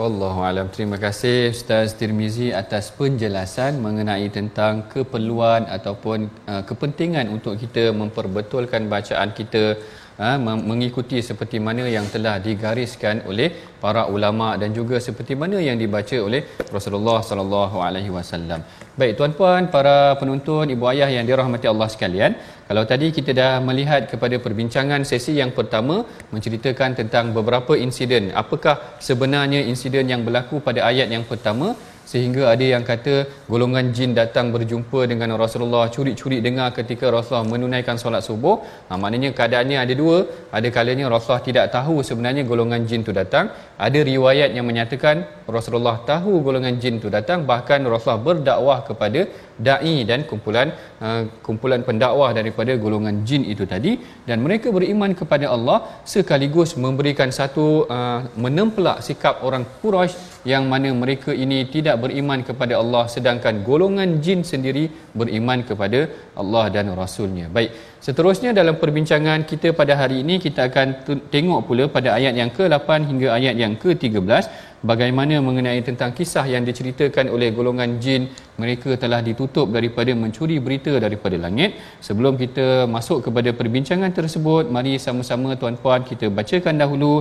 [0.00, 0.66] Wallahu alam.
[0.74, 8.88] Terima kasih Ustaz Tirmizi atas penjelasan mengenai tentang keperluan ataupun uh, kepentingan untuk kita memperbetulkan
[8.88, 9.76] bacaan kita
[10.22, 13.48] ha, mengikuti seperti mana yang telah digariskan oleh
[13.82, 16.42] para ulama dan juga seperti mana yang dibaca oleh
[16.76, 18.62] Rasulullah sallallahu alaihi wasallam.
[19.00, 22.32] Baik tuan-puan, para penonton, ibu ayah yang dirahmati Allah sekalian,
[22.70, 28.76] kalau tadi kita dah melihat kepada perbincangan sesi yang pertama menceritakan tentang beberapa insiden, apakah
[29.08, 31.74] sebenarnya insiden yang berlaku pada ayat yang pertama
[32.10, 33.14] sehingga ada yang kata
[33.52, 38.56] golongan jin datang berjumpa dengan Rasulullah curi-curi dengar ketika Rasulullah menunaikan solat subuh.
[38.88, 40.18] Ha, maknanya keadaannya ada dua.
[40.56, 43.48] Ada kalanya Rasulullah tidak tahu sebenarnya golongan jin tu datang.
[43.86, 45.24] Ada riwayat yang menyatakan
[45.56, 47.48] Rasulullah tahu golongan jin tu datang.
[47.52, 49.22] Bahkan Rasulullah berdakwah kepada
[49.66, 50.68] dai dan kumpulan
[51.06, 53.94] uh, kumpulan pendakwah daripada golongan jin itu tadi.
[54.28, 55.78] Dan mereka beriman kepada Allah
[56.14, 62.74] sekaligus memberikan satu uh, menempelak sikap orang Quraisy yang mana mereka ini tidak beriman kepada
[62.82, 64.84] Allah sedangkan golongan jin sendiri
[65.20, 66.00] beriman kepada
[66.42, 67.46] Allah dan Rasulnya.
[67.56, 67.72] Baik,
[68.06, 70.88] seterusnya dalam perbincangan kita pada hari ini kita akan
[71.34, 74.44] tengok pula pada ayat yang ke-8 hingga ayat yang ke-13
[74.90, 78.28] bagaimana mengenai tentang kisah yang diceritakan oleh golongan jin.
[78.60, 81.80] Mereka telah ditutup daripada mencuri berita daripada langit.
[82.06, 87.12] Sebelum kita masuk kepada perbincangan tersebut mari sama-sama tuan-puan kita bacakan dahulu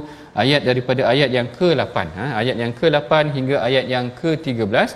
[0.44, 2.26] ayat daripada ayat yang ke-8 ha?
[2.44, 4.90] ayat yang ke-8 hingga ayat yang ke-13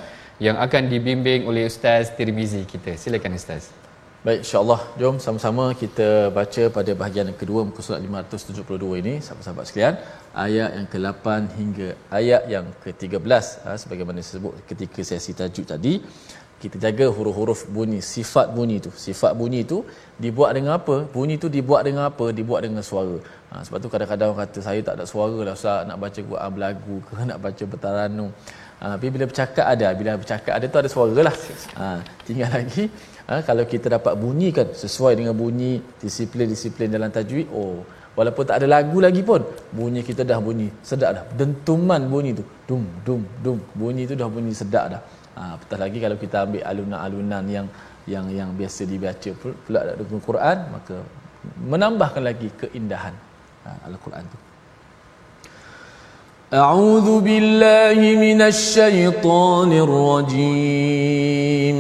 [0.45, 2.93] yang akan dibimbing oleh Ustaz Tirmizi kita.
[2.99, 3.86] Silakan Ustaz
[4.27, 4.81] Baik, insyaAllah.
[4.99, 9.95] Jom sama-sama kita baca pada bahagian yang kedua muka surat 572 ini, sahabat-sahabat sekalian.
[10.45, 11.25] Ayat yang ke-8
[11.59, 11.87] hingga
[12.19, 13.23] ayat yang ke-13.
[13.63, 16.03] Ha, sebagaimana disebut ketika sesi tajuk tadi.
[16.59, 18.91] Kita jaga huruf-huruf bunyi, sifat bunyi itu.
[19.05, 19.79] Sifat bunyi itu
[20.19, 21.07] dibuat dengan apa?
[21.15, 22.27] Bunyi itu dibuat dengan apa?
[22.39, 23.23] Dibuat dengan suara.
[23.47, 26.49] Ha, sebab tu kadang-kadang orang kata, saya tak ada suara lah Ustaz nak baca Quran
[26.51, 28.31] berlagu ke, nak baca bertaranum.
[28.77, 31.35] Ha, tapi bila bercakap ada, bila bercakap ada tu ada suara lah.
[31.81, 31.85] Ha,
[32.27, 32.83] tinggal lagi
[33.25, 37.81] ha, kalau kita dapat bunyikan sesuai dengan bunyi disiplin-disiplin dalam tajwid oh
[38.13, 39.41] walaupun tak ada lagu lagi pun
[39.73, 41.23] bunyi kita dah bunyi sedap dah.
[41.39, 45.01] Dentuman bunyi tu dum dum dum bunyi tu dah bunyi sedap dah.
[45.37, 47.67] Ha, apatah lagi kalau kita ambil alunan-alunan yang
[48.07, 50.95] yang yang biasa dibaca pula dalam Quran maka
[51.71, 53.13] menambahkan lagi keindahan
[53.67, 54.37] ha, al-Quran tu
[56.53, 61.79] أعوذ بالله من الشيطان الرجيم.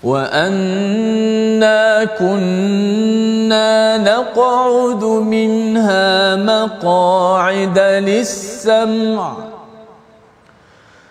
[0.03, 9.37] وأنا كنا نقعد منها مقاعد للسمع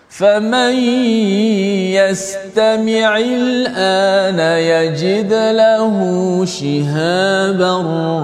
[0.08, 0.74] فمن
[1.96, 5.96] يستمع الآن يجد له
[6.44, 7.74] شهابا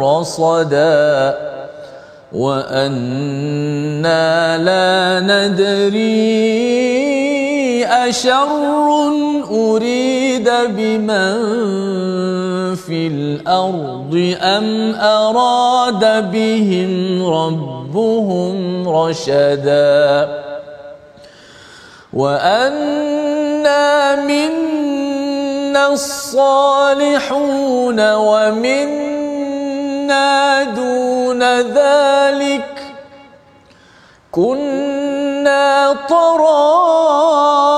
[0.02, 1.38] رصدا
[2.32, 3.78] وأنا
[4.58, 7.17] لا ندري
[8.08, 8.88] أشر
[9.50, 11.38] أريد بمن
[12.74, 20.28] في الأرض أم أراد بهم ربهم رشدا
[22.12, 29.04] وأنا منا الصالحون ومنا
[30.64, 32.82] دون ذلك
[34.32, 37.77] كنا طرائق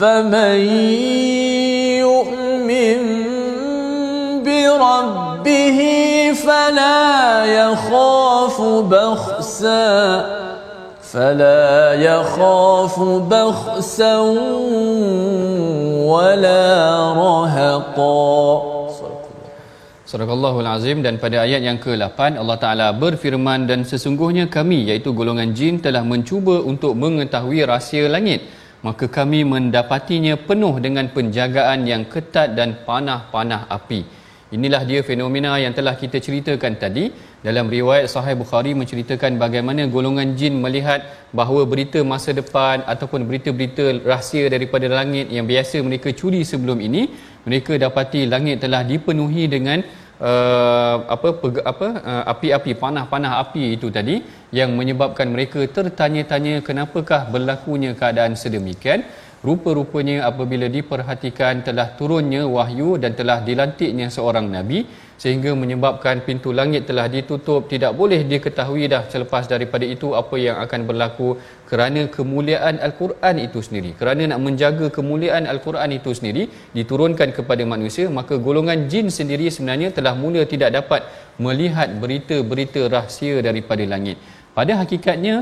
[0.00, 0.56] فمن
[2.04, 3.00] يؤمن
[4.44, 5.80] بربه
[6.46, 9.96] فلا يخاف بخسا
[11.12, 13.00] فلا يخاف
[13.32, 14.16] بخسا
[16.12, 16.64] ولا
[17.12, 18.66] رهقا
[20.06, 25.10] Surah Allahul Azim dan pada ayat yang ke-8 Allah Taala berfirman dan sesungguhnya kami iaitu
[25.10, 28.46] golongan jin telah mencuba untuk mengetahui rahsia langit
[28.87, 34.01] maka kami mendapatinya penuh dengan penjagaan yang ketat dan panah-panah api.
[34.51, 37.07] Inilah dia fenomena yang telah kita ceritakan tadi
[37.45, 41.07] dalam riwayat Sahih Bukhari menceritakan bagaimana golongan jin melihat
[41.39, 47.03] bahawa berita masa depan ataupun berita-berita rahsia daripada langit yang biasa mereka curi sebelum ini
[47.47, 49.79] mereka dapati langit telah dipenuhi dengan
[50.29, 54.15] uh, apa pega, apa uh, api-api panah-panah api itu tadi
[54.59, 59.03] yang menyebabkan mereka tertanya-tanya kenapakah berlakunya keadaan sedemikian.
[59.41, 64.85] Rupa-rupanya apabila diperhatikan telah turunnya wahyu dan telah dilantiknya seorang nabi
[65.21, 70.57] sehingga menyebabkan pintu langit telah ditutup tidak boleh diketahui dah selepas daripada itu apa yang
[70.65, 71.27] akan berlaku
[71.69, 73.91] kerana kemuliaan al-Quran itu sendiri.
[73.99, 76.43] Kerana nak menjaga kemuliaan al-Quran itu sendiri
[76.77, 81.05] diturunkan kepada manusia maka golongan jin sendiri sebenarnya telah mula tidak dapat
[81.45, 84.17] melihat berita-berita rahsia daripada langit.
[84.57, 85.35] Pada hakikatnya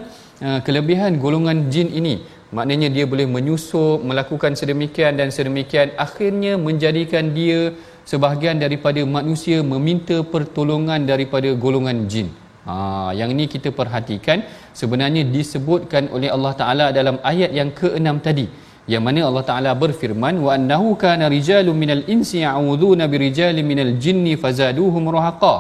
[0.43, 2.15] uh, kelebihan golongan jin ini
[2.57, 7.71] maknanya dia boleh menyusup melakukan sedemikian dan sedemikian akhirnya menjadikan dia
[8.09, 12.27] sebahagian daripada manusia meminta pertolongan daripada golongan jin
[12.67, 12.75] ha
[13.19, 14.41] yang ini kita perhatikan
[14.81, 18.47] sebenarnya disebutkan oleh Allah Taala dalam ayat yang ke-6 tadi
[18.93, 24.33] yang mana Allah Taala berfirman wa annahu kana rijalun minal insi ya'uduna birijalin minal jinni
[24.43, 25.55] fazaduhum rahaqa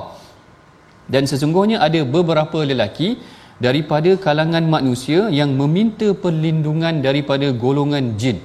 [1.13, 3.09] dan sesungguhnya ada beberapa lelaki
[3.65, 8.37] daripada kalangan manusia yang meminta perlindungan daripada golongan jin.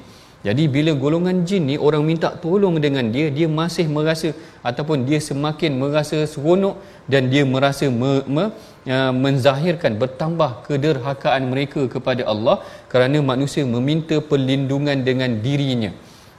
[0.44, 4.28] Jadi bila golongan jin ni orang minta tolong dengan dia, dia masih merasa
[4.60, 6.76] ataupun dia semakin merasa seronok
[7.08, 8.44] dan dia merasa me, me,
[8.94, 12.56] uh, menzahirkan bertambah kederhakaan mereka kepada Allah
[12.92, 15.92] kerana manusia meminta perlindungan dengan dirinya.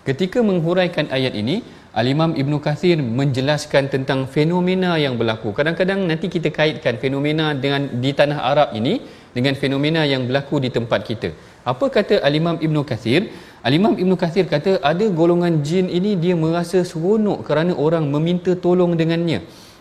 [0.06, 1.66] Ketika menghuraikan ayat ini,
[2.00, 5.50] Al-Imam Ibn Kathir menjelaskan tentang fenomena yang berlaku.
[5.58, 9.02] Kadang-kadang nanti kita kaitkan fenomena dengan di tanah Arab ini
[9.34, 11.30] dengan fenomena yang berlaku di tempat kita.
[11.72, 13.22] Apa kata Al-Imam Ibn Kathir?
[13.68, 18.94] Al-Imam Ibn Kathir kata ada golongan jin ini dia merasa seronok kerana orang meminta tolong
[19.00, 19.40] dengannya.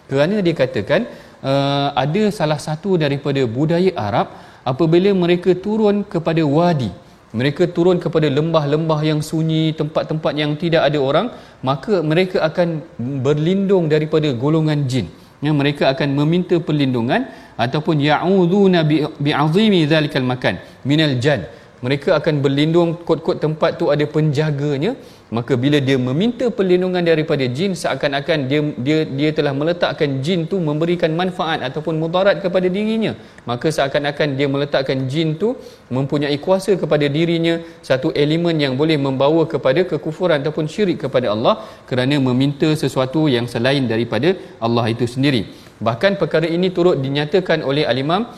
[0.09, 1.05] Kerana dia katakan
[1.45, 4.33] uh, ada salah satu daripada budaya Arab
[4.73, 6.91] apabila mereka turun kepada wadi
[7.39, 11.27] mereka turun kepada lembah-lembah yang sunyi, tempat-tempat yang tidak ada orang,
[11.69, 12.79] maka mereka akan
[13.27, 15.11] berlindung daripada golongan jin.
[15.43, 17.27] Ya, mereka akan meminta perlindungan
[17.65, 18.81] ataupun ya'uduna
[19.25, 21.43] bi'azimi zalikal makan minal jan
[21.85, 24.93] mereka akan berlindung kot-kot tempat tu ada penjaganya.
[25.37, 30.57] Maka bila dia meminta perlindungan daripada jin seakan-akan dia dia dia telah meletakkan jin tu
[30.69, 33.13] memberikan manfaat ataupun mudarat kepada dirinya.
[33.51, 35.49] Maka seakan-akan dia meletakkan jin tu
[35.97, 37.57] mempunyai kuasa kepada dirinya
[37.89, 41.55] satu elemen yang boleh membawa kepada kekufuran ataupun syirik kepada Allah
[41.91, 44.33] kerana meminta sesuatu yang selain daripada
[44.67, 45.45] Allah itu sendiri.
[45.87, 48.31] Bahkan perkara ini turut dinyatakan oleh al-Imam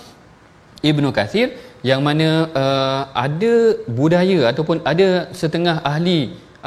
[0.91, 1.49] Ibnu Kathir
[1.91, 2.28] yang mana
[2.62, 3.55] uh, ada
[3.99, 5.09] budaya ataupun ada
[5.41, 6.20] setengah ahli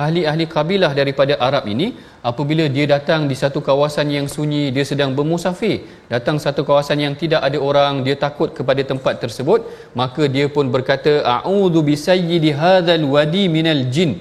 [0.04, 1.88] ahli-ahli kabilah daripada Arab ini
[2.30, 5.76] apabila dia datang di satu kawasan yang sunyi dia sedang bermusafir
[6.14, 9.68] datang satu kawasan yang tidak ada orang dia takut kepada tempat tersebut
[10.02, 14.14] maka dia pun berkata a'udzu bisayyidi hadzal wadi minal jin.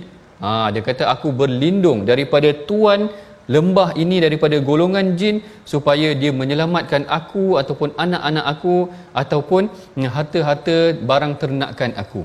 [0.42, 3.00] Ha, dia kata aku berlindung daripada tuan
[3.54, 5.36] lembah ini daripada golongan jin
[5.72, 8.76] supaya dia menyelamatkan aku ataupun anak-anak aku
[9.22, 9.62] ataupun
[10.16, 10.76] harta-harta
[11.10, 12.22] barang ternakan aku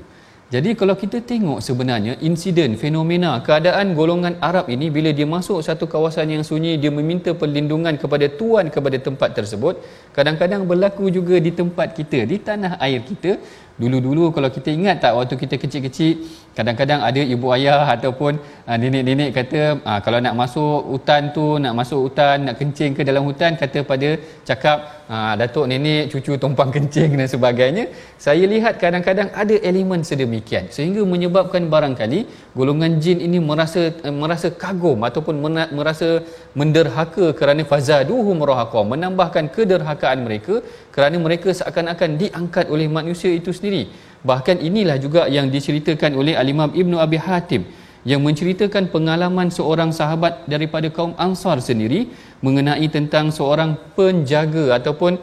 [0.53, 5.85] jadi kalau kita tengok sebenarnya insiden, fenomena, keadaan golongan Arab ini bila dia masuk satu
[5.93, 9.81] kawasan yang sunyi, dia meminta perlindungan kepada tuan kepada tempat tersebut,
[10.17, 13.41] kadang-kadang berlaku juga di tempat kita, di tanah air kita.
[13.81, 16.21] Dulu-dulu kalau kita ingat tak waktu kita kecil-kecil,
[16.53, 18.37] kadang-kadang ada ibu ayah ataupun
[18.69, 23.01] uh, nenek-nenek kata uh, kalau nak masuk hutan tu, nak masuk hutan, nak kencing ke
[23.01, 24.09] dalam hutan, kata pada
[24.45, 24.77] cakap
[25.09, 27.89] uh, datuk nenek cucu tumpang kencing dan sebagainya.
[28.25, 34.53] Saya lihat kadang-kadang ada elemen sedemikian sehingga menyebabkan barangkali golongan jin ini merasa uh, merasa
[34.53, 35.35] kagum ataupun
[35.73, 36.21] merasa
[36.53, 40.61] menderhaka kerana fazaduhum rahaqa menambahkan kederhakaan mereka
[40.93, 43.87] kerana mereka seakan-akan diangkat oleh manusia itu sendiri.
[44.27, 47.63] Bahkan inilah juga yang diceritakan oleh al-Imam Ibnu Abi Hatim
[48.11, 52.11] yang menceritakan pengalaman seorang sahabat daripada kaum Ansar sendiri
[52.43, 55.15] mengenai tentang seorang penjaga ataupun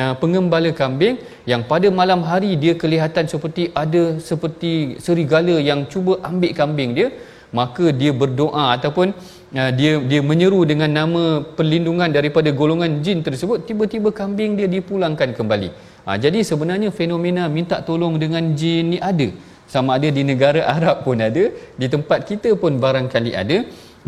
[0.00, 1.18] uh, pengembala kambing
[1.50, 7.10] yang pada malam hari dia kelihatan seperti ada seperti serigala yang cuba ambil kambing dia.
[7.58, 9.16] Maka dia berdoa ataupun
[9.58, 11.22] uh, dia dia menyeru dengan nama
[11.58, 13.66] perlindungan daripada golongan jin tersebut.
[13.66, 15.70] Tiba-tiba kambing dia dipulangkan kembali
[16.08, 19.28] ha, jadi sebenarnya fenomena minta tolong dengan jin ni ada.
[19.68, 21.44] Sama ada di negara Arab pun ada.
[21.80, 23.58] Di tempat kita pun barangkali ada.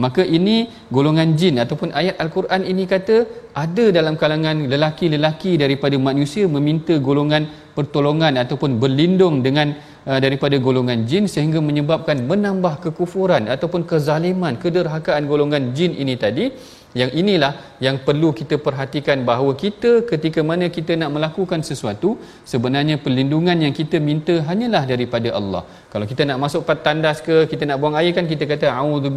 [0.00, 0.56] Maka ini
[0.96, 3.16] golongan jin ataupun ayat al-Quran ini kata
[3.62, 7.44] ada dalam kalangan lelaki-lelaki daripada manusia meminta golongan
[7.76, 9.74] pertolongan ataupun berlindung dengan
[10.06, 16.54] uh, daripada golongan jin sehingga menyebabkan menambah kekufuran ataupun kezaliman kederhakaan golongan jin ini tadi
[17.00, 17.52] yang inilah
[17.86, 22.10] yang perlu kita perhatikan bahawa kita ketika mana kita nak melakukan sesuatu
[22.52, 25.62] sebenarnya perlindungan yang kita minta hanyalah daripada Allah.
[25.92, 29.10] Kalau kita nak masuk tandas ke kita nak buang air kan kita kata a'udzu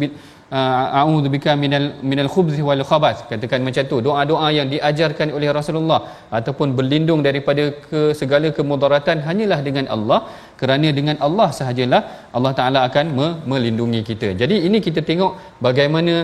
[0.58, 6.00] uh, a'udzubika minal minal khubthi wal khabath katakan macam tu doa-doa yang diajarkan oleh Rasulullah
[6.38, 10.20] ataupun berlindung daripada ke segala kemudaratan hanyalah dengan Allah
[10.64, 12.00] kerana dengan Allah sahajalah
[12.36, 13.06] Allah Taala akan
[13.50, 14.32] melindungi kita.
[14.40, 16.14] Jadi ini kita tengok bagaimana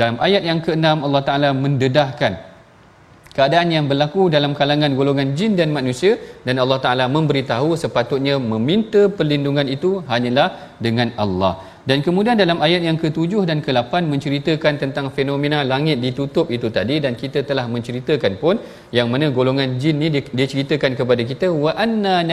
[0.00, 2.32] dalam ayat yang ke-6 Allah Taala mendedahkan
[3.36, 9.06] keadaan yang berlaku dalam kalangan golongan jin dan manusia dan Allah Taala memberitahu sepatutnya meminta
[9.18, 10.48] perlindungan itu hanyalah
[10.86, 11.54] dengan Allah.
[11.84, 16.96] Dan kemudian dalam ayat yang ke-7 dan ke-8 menceritakan tentang fenomena langit ditutup itu tadi
[17.04, 18.56] dan kita telah menceritakan pun
[18.96, 22.24] yang mana golongan jin ni dia, dia ceritakan kepada kita wa anna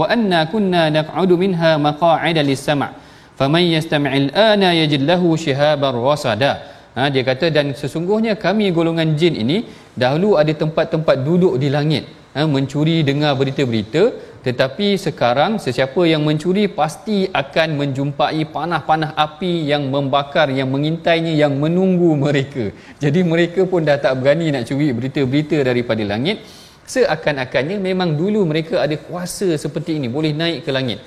[0.00, 2.88] wa anna kunna naq'udu minha maq'ida lis-sam'
[3.36, 6.52] faman yastami'il ana yajid lahu shihaban rasada.
[6.96, 9.62] Ha, dia kata dan sesungguhnya kami golongan jin ini
[9.92, 12.04] dahulu ada tempat-tempat duduk di langit
[12.36, 14.28] ha, mencuri dengar berita-berita.
[14.40, 21.52] Tetapi sekarang sesiapa yang mencuri pasti akan menjumpai panah-panah api yang membakar yang mengintainya yang
[21.60, 22.72] menunggu mereka.
[22.96, 26.40] Jadi mereka pun dah tak berani nak curi berita-berita daripada langit.
[26.88, 30.98] Seakan-akannya memang dulu mereka ada kuasa seperti ini boleh naik ke langit.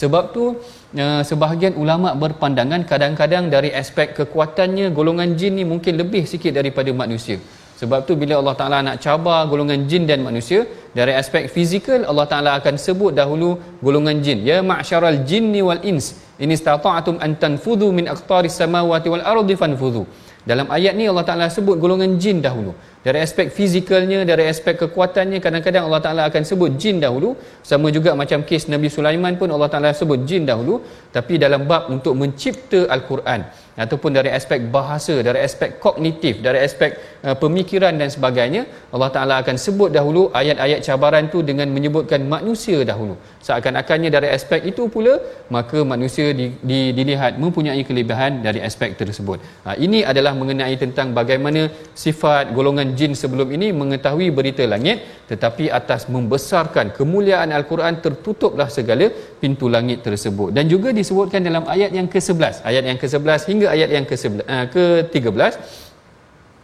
[0.00, 6.26] Sebab tu uh, sebahagian ulama berpandangan kadang-kadang dari aspek kekuatannya golongan jin ni mungkin lebih
[6.26, 7.38] sikit daripada manusia.
[7.80, 10.68] Sebab tu bila Allah Taala nak cabar golongan jin dan manusia
[10.98, 13.50] dari aspek fizikal Allah Taala akan sebut dahulu
[13.86, 14.38] golongan jin.
[14.48, 16.12] Ya ma'syaral jinni wal ins
[16.44, 20.04] in istata'tum an tanfudhu min aqtaris samawati wal ardi fanfudhu.
[20.50, 22.72] Dalam ayat ni Allah Taala sebut golongan jin dahulu.
[23.06, 27.32] Dari aspek fizikalnya dari aspek kekuatannya kadang-kadang Allah Taala akan sebut jin dahulu.
[27.70, 30.84] Sama juga macam kes Nabi Sulaiman pun Allah Taala sebut jin dahulu.
[31.16, 33.40] Tapi dalam bab untuk mencipta al-Quran
[33.82, 36.90] ataupun dari aspek bahasa dari aspek kognitif dari aspek
[37.26, 38.62] uh, pemikiran dan sebagainya
[38.94, 43.14] Allah Taala akan sebut dahulu ayat-ayat cabaran tu dengan menyebutkan manusia dahulu.
[43.46, 45.14] Seakan-akannya dari aspek itu pula
[45.56, 49.38] maka manusia di, di, dilihat mempunyai kelebihan dari aspek tersebut.
[49.64, 51.62] Ha, ini adalah mengenai tentang bagaimana
[52.04, 55.00] sifat golongan jin sebelum ini mengetahui berita langit
[55.30, 59.06] tetapi atas membesarkan kemuliaan al-Quran tertutuplah segala
[59.42, 60.50] pintu langit tersebut.
[60.56, 64.66] Dan juga disebutkan dalam ayat yang ke-11 ayat yang ke-11 hingga ayat yang ke-11 uh,
[64.74, 65.52] ke-13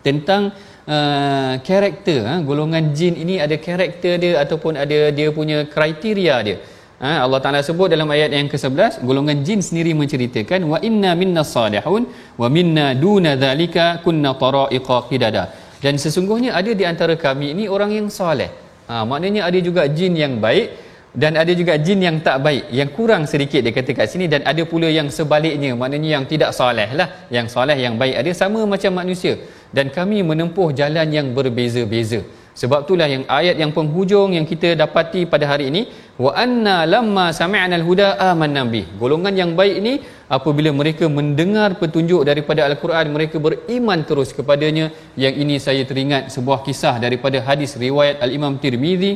[0.06, 0.42] tentang
[0.86, 6.58] uh, karakter uh, golongan jin ini ada karakter dia ataupun ada dia punya kriteria dia
[6.96, 11.42] Ha, Allah Taala sebut dalam ayat yang ke-11 golongan jin sendiri menceritakan wa inna minna
[11.44, 12.08] salihun
[12.40, 15.44] wa minna duna dhalika kunna tara'iqa qidada
[15.84, 18.48] dan sesungguhnya ada di antara kami ini orang yang soleh.
[18.88, 20.85] Ha, maknanya ada juga jin yang baik
[21.16, 24.28] dan ada juga jin yang tak baik yang kurang sedikit dia kata kat sini.
[24.32, 27.08] Dan ada pula yang sebaliknya maknanya yang tidak soleh lah.
[27.36, 29.34] Yang soleh yang baik ada sama macam manusia.
[29.72, 32.20] Dan kami menempuh jalan yang berbeza-beza.
[32.60, 35.82] Sebab itulah yang ayat yang penghujung yang kita dapati pada hari ini
[36.24, 38.84] wa anna lamma sami'na al-huda amanna bih.
[39.00, 39.94] Golongan yang baik ini
[40.36, 44.88] apabila mereka mendengar petunjuk daripada al-Quran mereka beriman terus kepadanya.
[45.24, 49.12] Yang ini saya teringat sebuah kisah daripada hadis riwayat al-Imam Tirmizi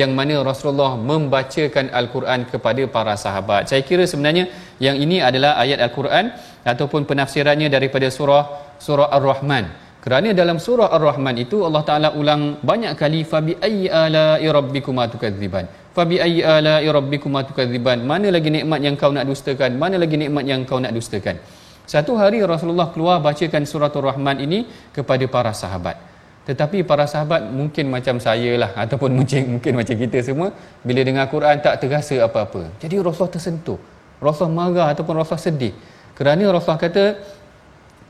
[0.00, 3.62] yang mana Rasulullah membacakan Al-Quran kepada para sahabat.
[3.70, 4.44] Saya kira sebenarnya
[4.86, 6.24] yang ini adalah ayat Al-Quran
[6.72, 8.44] ataupun penafsirannya daripada surah
[8.86, 9.64] surah Ar-Rahman.
[10.04, 15.66] Kerana dalam surah Ar-Rahman itu Allah Taala ulang banyak kali fabi ayyi ala'i rabbikuma tukadziban.
[15.96, 18.04] Fabi ayyi ala'i rabbikuma tukadziban.
[18.10, 19.80] Mana lagi nikmat yang kau nak dustakan?
[19.82, 21.42] Mana lagi nikmat yang kau nak dustakan?
[21.86, 24.58] Satu hari Rasulullah keluar bacakan surah Ar-Rahman ini
[24.94, 26.15] kepada para sahabat.
[26.46, 30.48] Tetapi para sahabat mungkin macam saya lah ataupun mungkin mungkin macam kita semua
[30.86, 32.62] bila dengar Quran tak terasa apa-apa.
[32.82, 33.78] Jadi Rasulullah tersentuh.
[34.22, 35.74] Rasulullah marah ataupun Rasulullah sedih.
[36.16, 37.04] Kerana Rasulullah kata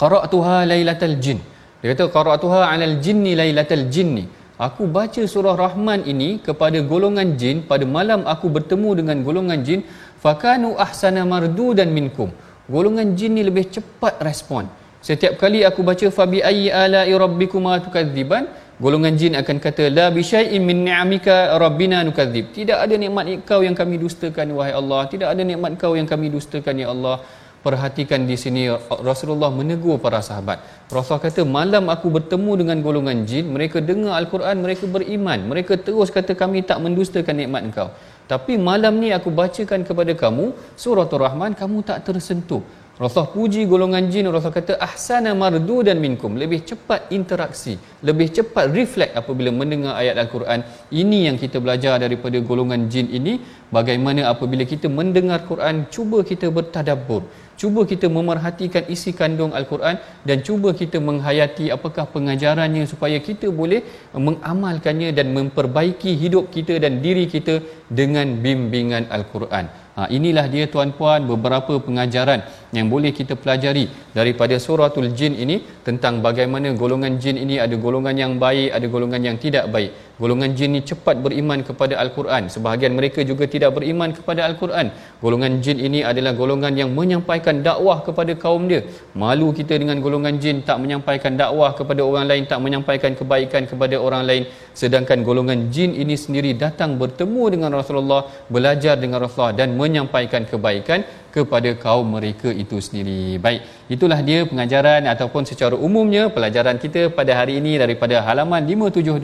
[0.03, 1.41] qara'tuha lailatal jin.
[1.81, 4.25] Dia kata qara'tuha 'alal jinni lailatal jinni.
[4.57, 9.81] Aku baca surah Rahman ini kepada golongan jin pada malam aku bertemu dengan golongan jin
[10.25, 12.33] fakanu ahsana mardudan minkum.
[12.75, 14.65] Golongan jin ni lebih cepat respon.
[15.07, 18.45] Setiap kali aku baca fabi ayyi ala'i rabbikuma tukadziban,
[18.83, 22.51] golongan jin akan kata la bi syai'in min ni'amika rabbina nukadzib.
[22.57, 25.07] Tidak ada nikmat kau yang kami dustakan wahai Allah.
[25.13, 27.23] Tidak ada nikmat kau yang kami dustakan ya Allah.
[27.67, 28.63] Perhatikan di sini
[29.11, 30.59] Rasulullah menegur para sahabat.
[30.91, 35.39] Rasulullah kata malam aku bertemu dengan golongan jin, mereka dengar al-Quran, mereka beriman.
[35.51, 37.89] Mereka terus kata kami tak mendustakan nikmat engkau.
[38.27, 42.63] Tapi malam ni aku bacakan kepada kamu surah Ar-Rahman, kamu tak tersentuh.
[42.97, 46.33] Rasulullah puji golongan jin Rasulullah kata ahsana mardu dan minkum.
[46.43, 47.77] Lebih cepat interaksi
[48.09, 50.61] lebih cepat reflect apabila mendengar ayat al-Quran.
[51.03, 53.35] Ini yang kita belajar daripada golongan jin ini.
[53.77, 57.23] Bagaimana apabila kita mendengar Quran cuba kita bertadabbur.
[57.61, 59.97] Cuba kita memerhatikan isi kandung al-Quran
[60.29, 63.81] dan cuba kita menghayati apakah pengajarannya supaya kita boleh
[64.27, 67.55] mengamalkannya dan memperbaiki hidup kita dan diri kita
[68.01, 69.67] dengan bimbingan al-Quran.
[69.97, 72.41] Ha, inilah dia tuan-puan beberapa pengajaran
[72.77, 73.87] yang boleh kita pelajari
[74.17, 79.23] daripada suratul jin ini tentang bagaimana golongan jin ini ada golongan yang baik, ada golongan
[79.23, 79.93] yang tidak baik.
[80.17, 82.49] Golongan jin ini cepat beriman kepada Al-Quran.
[82.49, 84.89] Sebahagian mereka juga tidak beriman kepada Al-Quran.
[85.21, 88.81] Golongan jin ini adalah golongan yang menyampaikan dakwah kepada kaum dia.
[89.13, 94.01] Malu kita dengan golongan jin tak menyampaikan dakwah kepada orang lain, tak menyampaikan kebaikan kepada
[94.01, 94.49] orang lain.
[94.73, 101.05] Sedangkan golongan jin ini sendiri datang bertemu dengan Rasulullah, belajar dengan Rasulullah dan menyampaikan kebaikan
[101.37, 103.37] kepada kaum mereka itu sendiri.
[103.45, 103.61] Baik,
[103.95, 109.21] itulah dia pengajaran ataupun secara umumnya pelajaran kita pada hari ini daripada halaman 572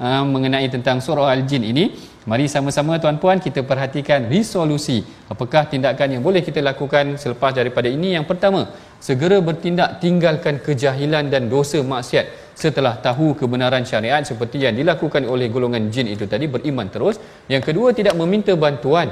[0.00, 1.84] uh, mengenai tentang surah Al-Jin ini.
[2.30, 4.98] Mari sama-sama tuan-puan kita perhatikan resolusi.
[5.32, 8.14] Apakah tindakan yang boleh kita lakukan selepas daripada ini?
[8.16, 8.60] Yang pertama,
[9.02, 12.26] segera bertindak tinggalkan kejahilan dan dosa maksiat
[12.62, 17.18] setelah tahu kebenaran syariat seperti yang dilakukan oleh golongan jin itu tadi beriman terus.
[17.50, 19.10] Yang kedua, tidak meminta bantuan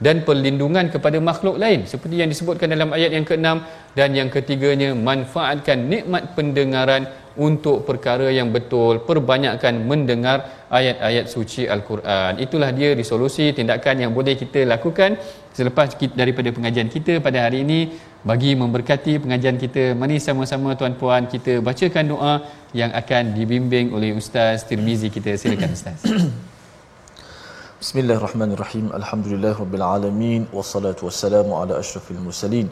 [0.00, 1.84] dan perlindungan kepada makhluk lain.
[1.84, 3.48] Seperti yang disebutkan dalam ayat yang ke-6
[3.98, 7.04] dan yang ketiganya manfaatkan nikmat pendengaran
[7.36, 9.04] untuk perkara yang betul.
[9.08, 12.40] Perbanyakkan mendengar ayat-ayat suci al-Quran.
[12.44, 15.16] Itulah dia resolusi tindakan yang boleh kita lakukan
[15.52, 17.80] selepas kita, daripada pengajian kita pada hari ini.
[18.22, 22.34] Bagi memberkati pengajian kita mari sama-sama tuan-puan kita bacakan doa
[22.70, 25.34] yang akan dibimbing oleh ustaz Tirmizi kita.
[25.34, 26.06] Silakan ustaz
[27.82, 28.94] Bismillahirrahmanirrahim.
[28.94, 32.66] Alhamdulillah rabbil alamin wassalatu wassalamu ala asyrafil mursalin.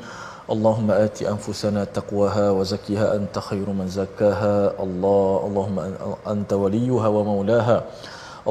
[0.55, 4.79] Allahumma ati anfusana taqwaha wa zakkiha anta khairu man zakkaha.
[4.85, 5.87] Allah, Allahumma
[6.33, 7.79] anta waliyuha wa maulaha.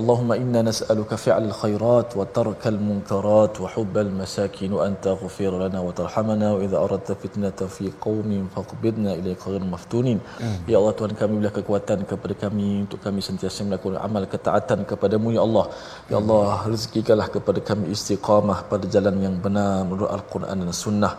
[0.00, 7.08] اللهم إنا نسألك فعل الخيرات وترك المنكرات وحب المساكين وأن تغفر لنا وترحمنا وإذا أردت
[7.22, 10.18] فتنة في قوم فاقبضنا إليك غير مفتونين
[10.66, 15.30] Ya Allah Tuhan kami berilah kekuatan kepada kami untuk kami sentiasa melakukan amal ketaatan kepadamu
[15.38, 15.66] Ya Allah
[16.10, 21.14] Ya Allah rezekikanlah kepada kami istiqamah pada jalan yang benar menurut Al-Quran dan Sunnah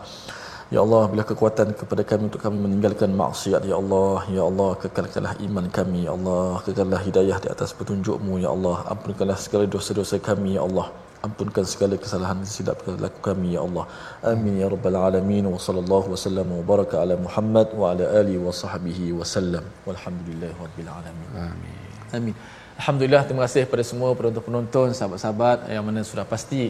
[0.75, 5.33] Ya Allah, bila kekuatan kepada kami untuk kami meninggalkan maksiat, Ya Allah, Ya Allah, kekalkanlah
[5.45, 10.51] iman kami, Ya Allah, kekalkanlah hidayah di atas petunjukmu, Ya Allah, ampunkanlah segala dosa-dosa kami,
[10.55, 10.87] Ya Allah,
[11.27, 13.85] ampunkan segala kesalahan silap perilaku kami, Ya Allah.
[14.31, 18.39] Amin, Ya Rabbal Alamin, wa sallallahu wa sallam wa baraka ala Muhammad wa ala alihi
[18.47, 19.67] wa sahbihi wa sallam.
[19.89, 21.29] Walhamdulillah Rabbil Alamin.
[21.49, 21.79] Amin.
[22.15, 22.35] Amin.
[22.81, 26.61] Alhamdulillah terima kasih kepada semua penonton-penonton sahabat-sahabat yang mana sudah pasti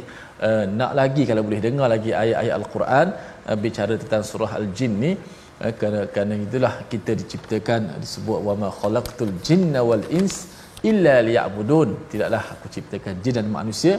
[0.48, 3.08] uh, nak lagi kalau boleh dengar lagi ayat-ayat al-Quran
[3.50, 8.70] uh, bicara tentang surah al-jin ni uh, kerana kerana itulah kita diciptakan disebut wa ma
[8.80, 10.36] khalaqtul jinna wal ins
[10.90, 11.90] illa liya'budun.
[12.12, 13.96] Tidaklah aku ciptakan jin dan manusia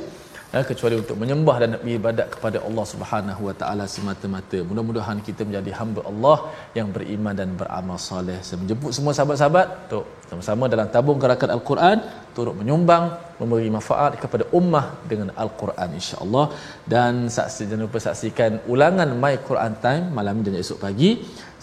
[0.55, 4.59] ya, kecuali untuk menyembah dan beribadat kepada Allah Subhanahu Wa Taala semata-mata.
[4.69, 6.37] Mudah-mudahan kita menjadi hamba Allah
[6.79, 8.39] yang beriman dan beramal soleh.
[8.47, 11.97] Saya menjemput semua sahabat-sahabat untuk sama-sama dalam tabung gerakan Al-Quran
[12.37, 13.05] turut menyumbang
[13.41, 16.45] memberi manfaat kepada ummah dengan Al-Quran insya-Allah
[16.93, 21.11] dan saksi jangan lupa saksikan ulangan My Quran Time malam dan esok pagi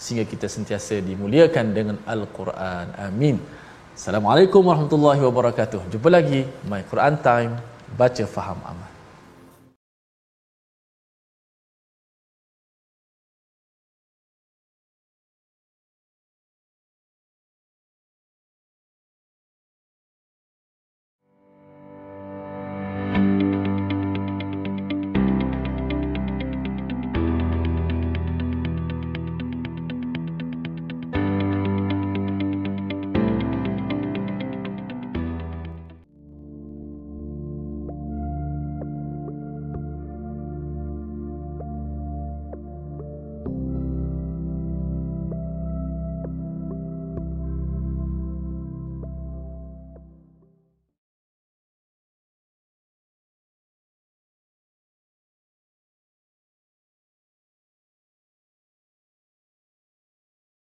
[0.02, 2.86] sehingga kita sentiasa dimuliakan dengan Al-Quran.
[3.08, 3.38] Amin.
[3.98, 5.80] Assalamualaikum warahmatullahi wabarakatuh.
[5.92, 7.52] Jumpa lagi My Quran Time
[7.96, 8.89] baca faham amal.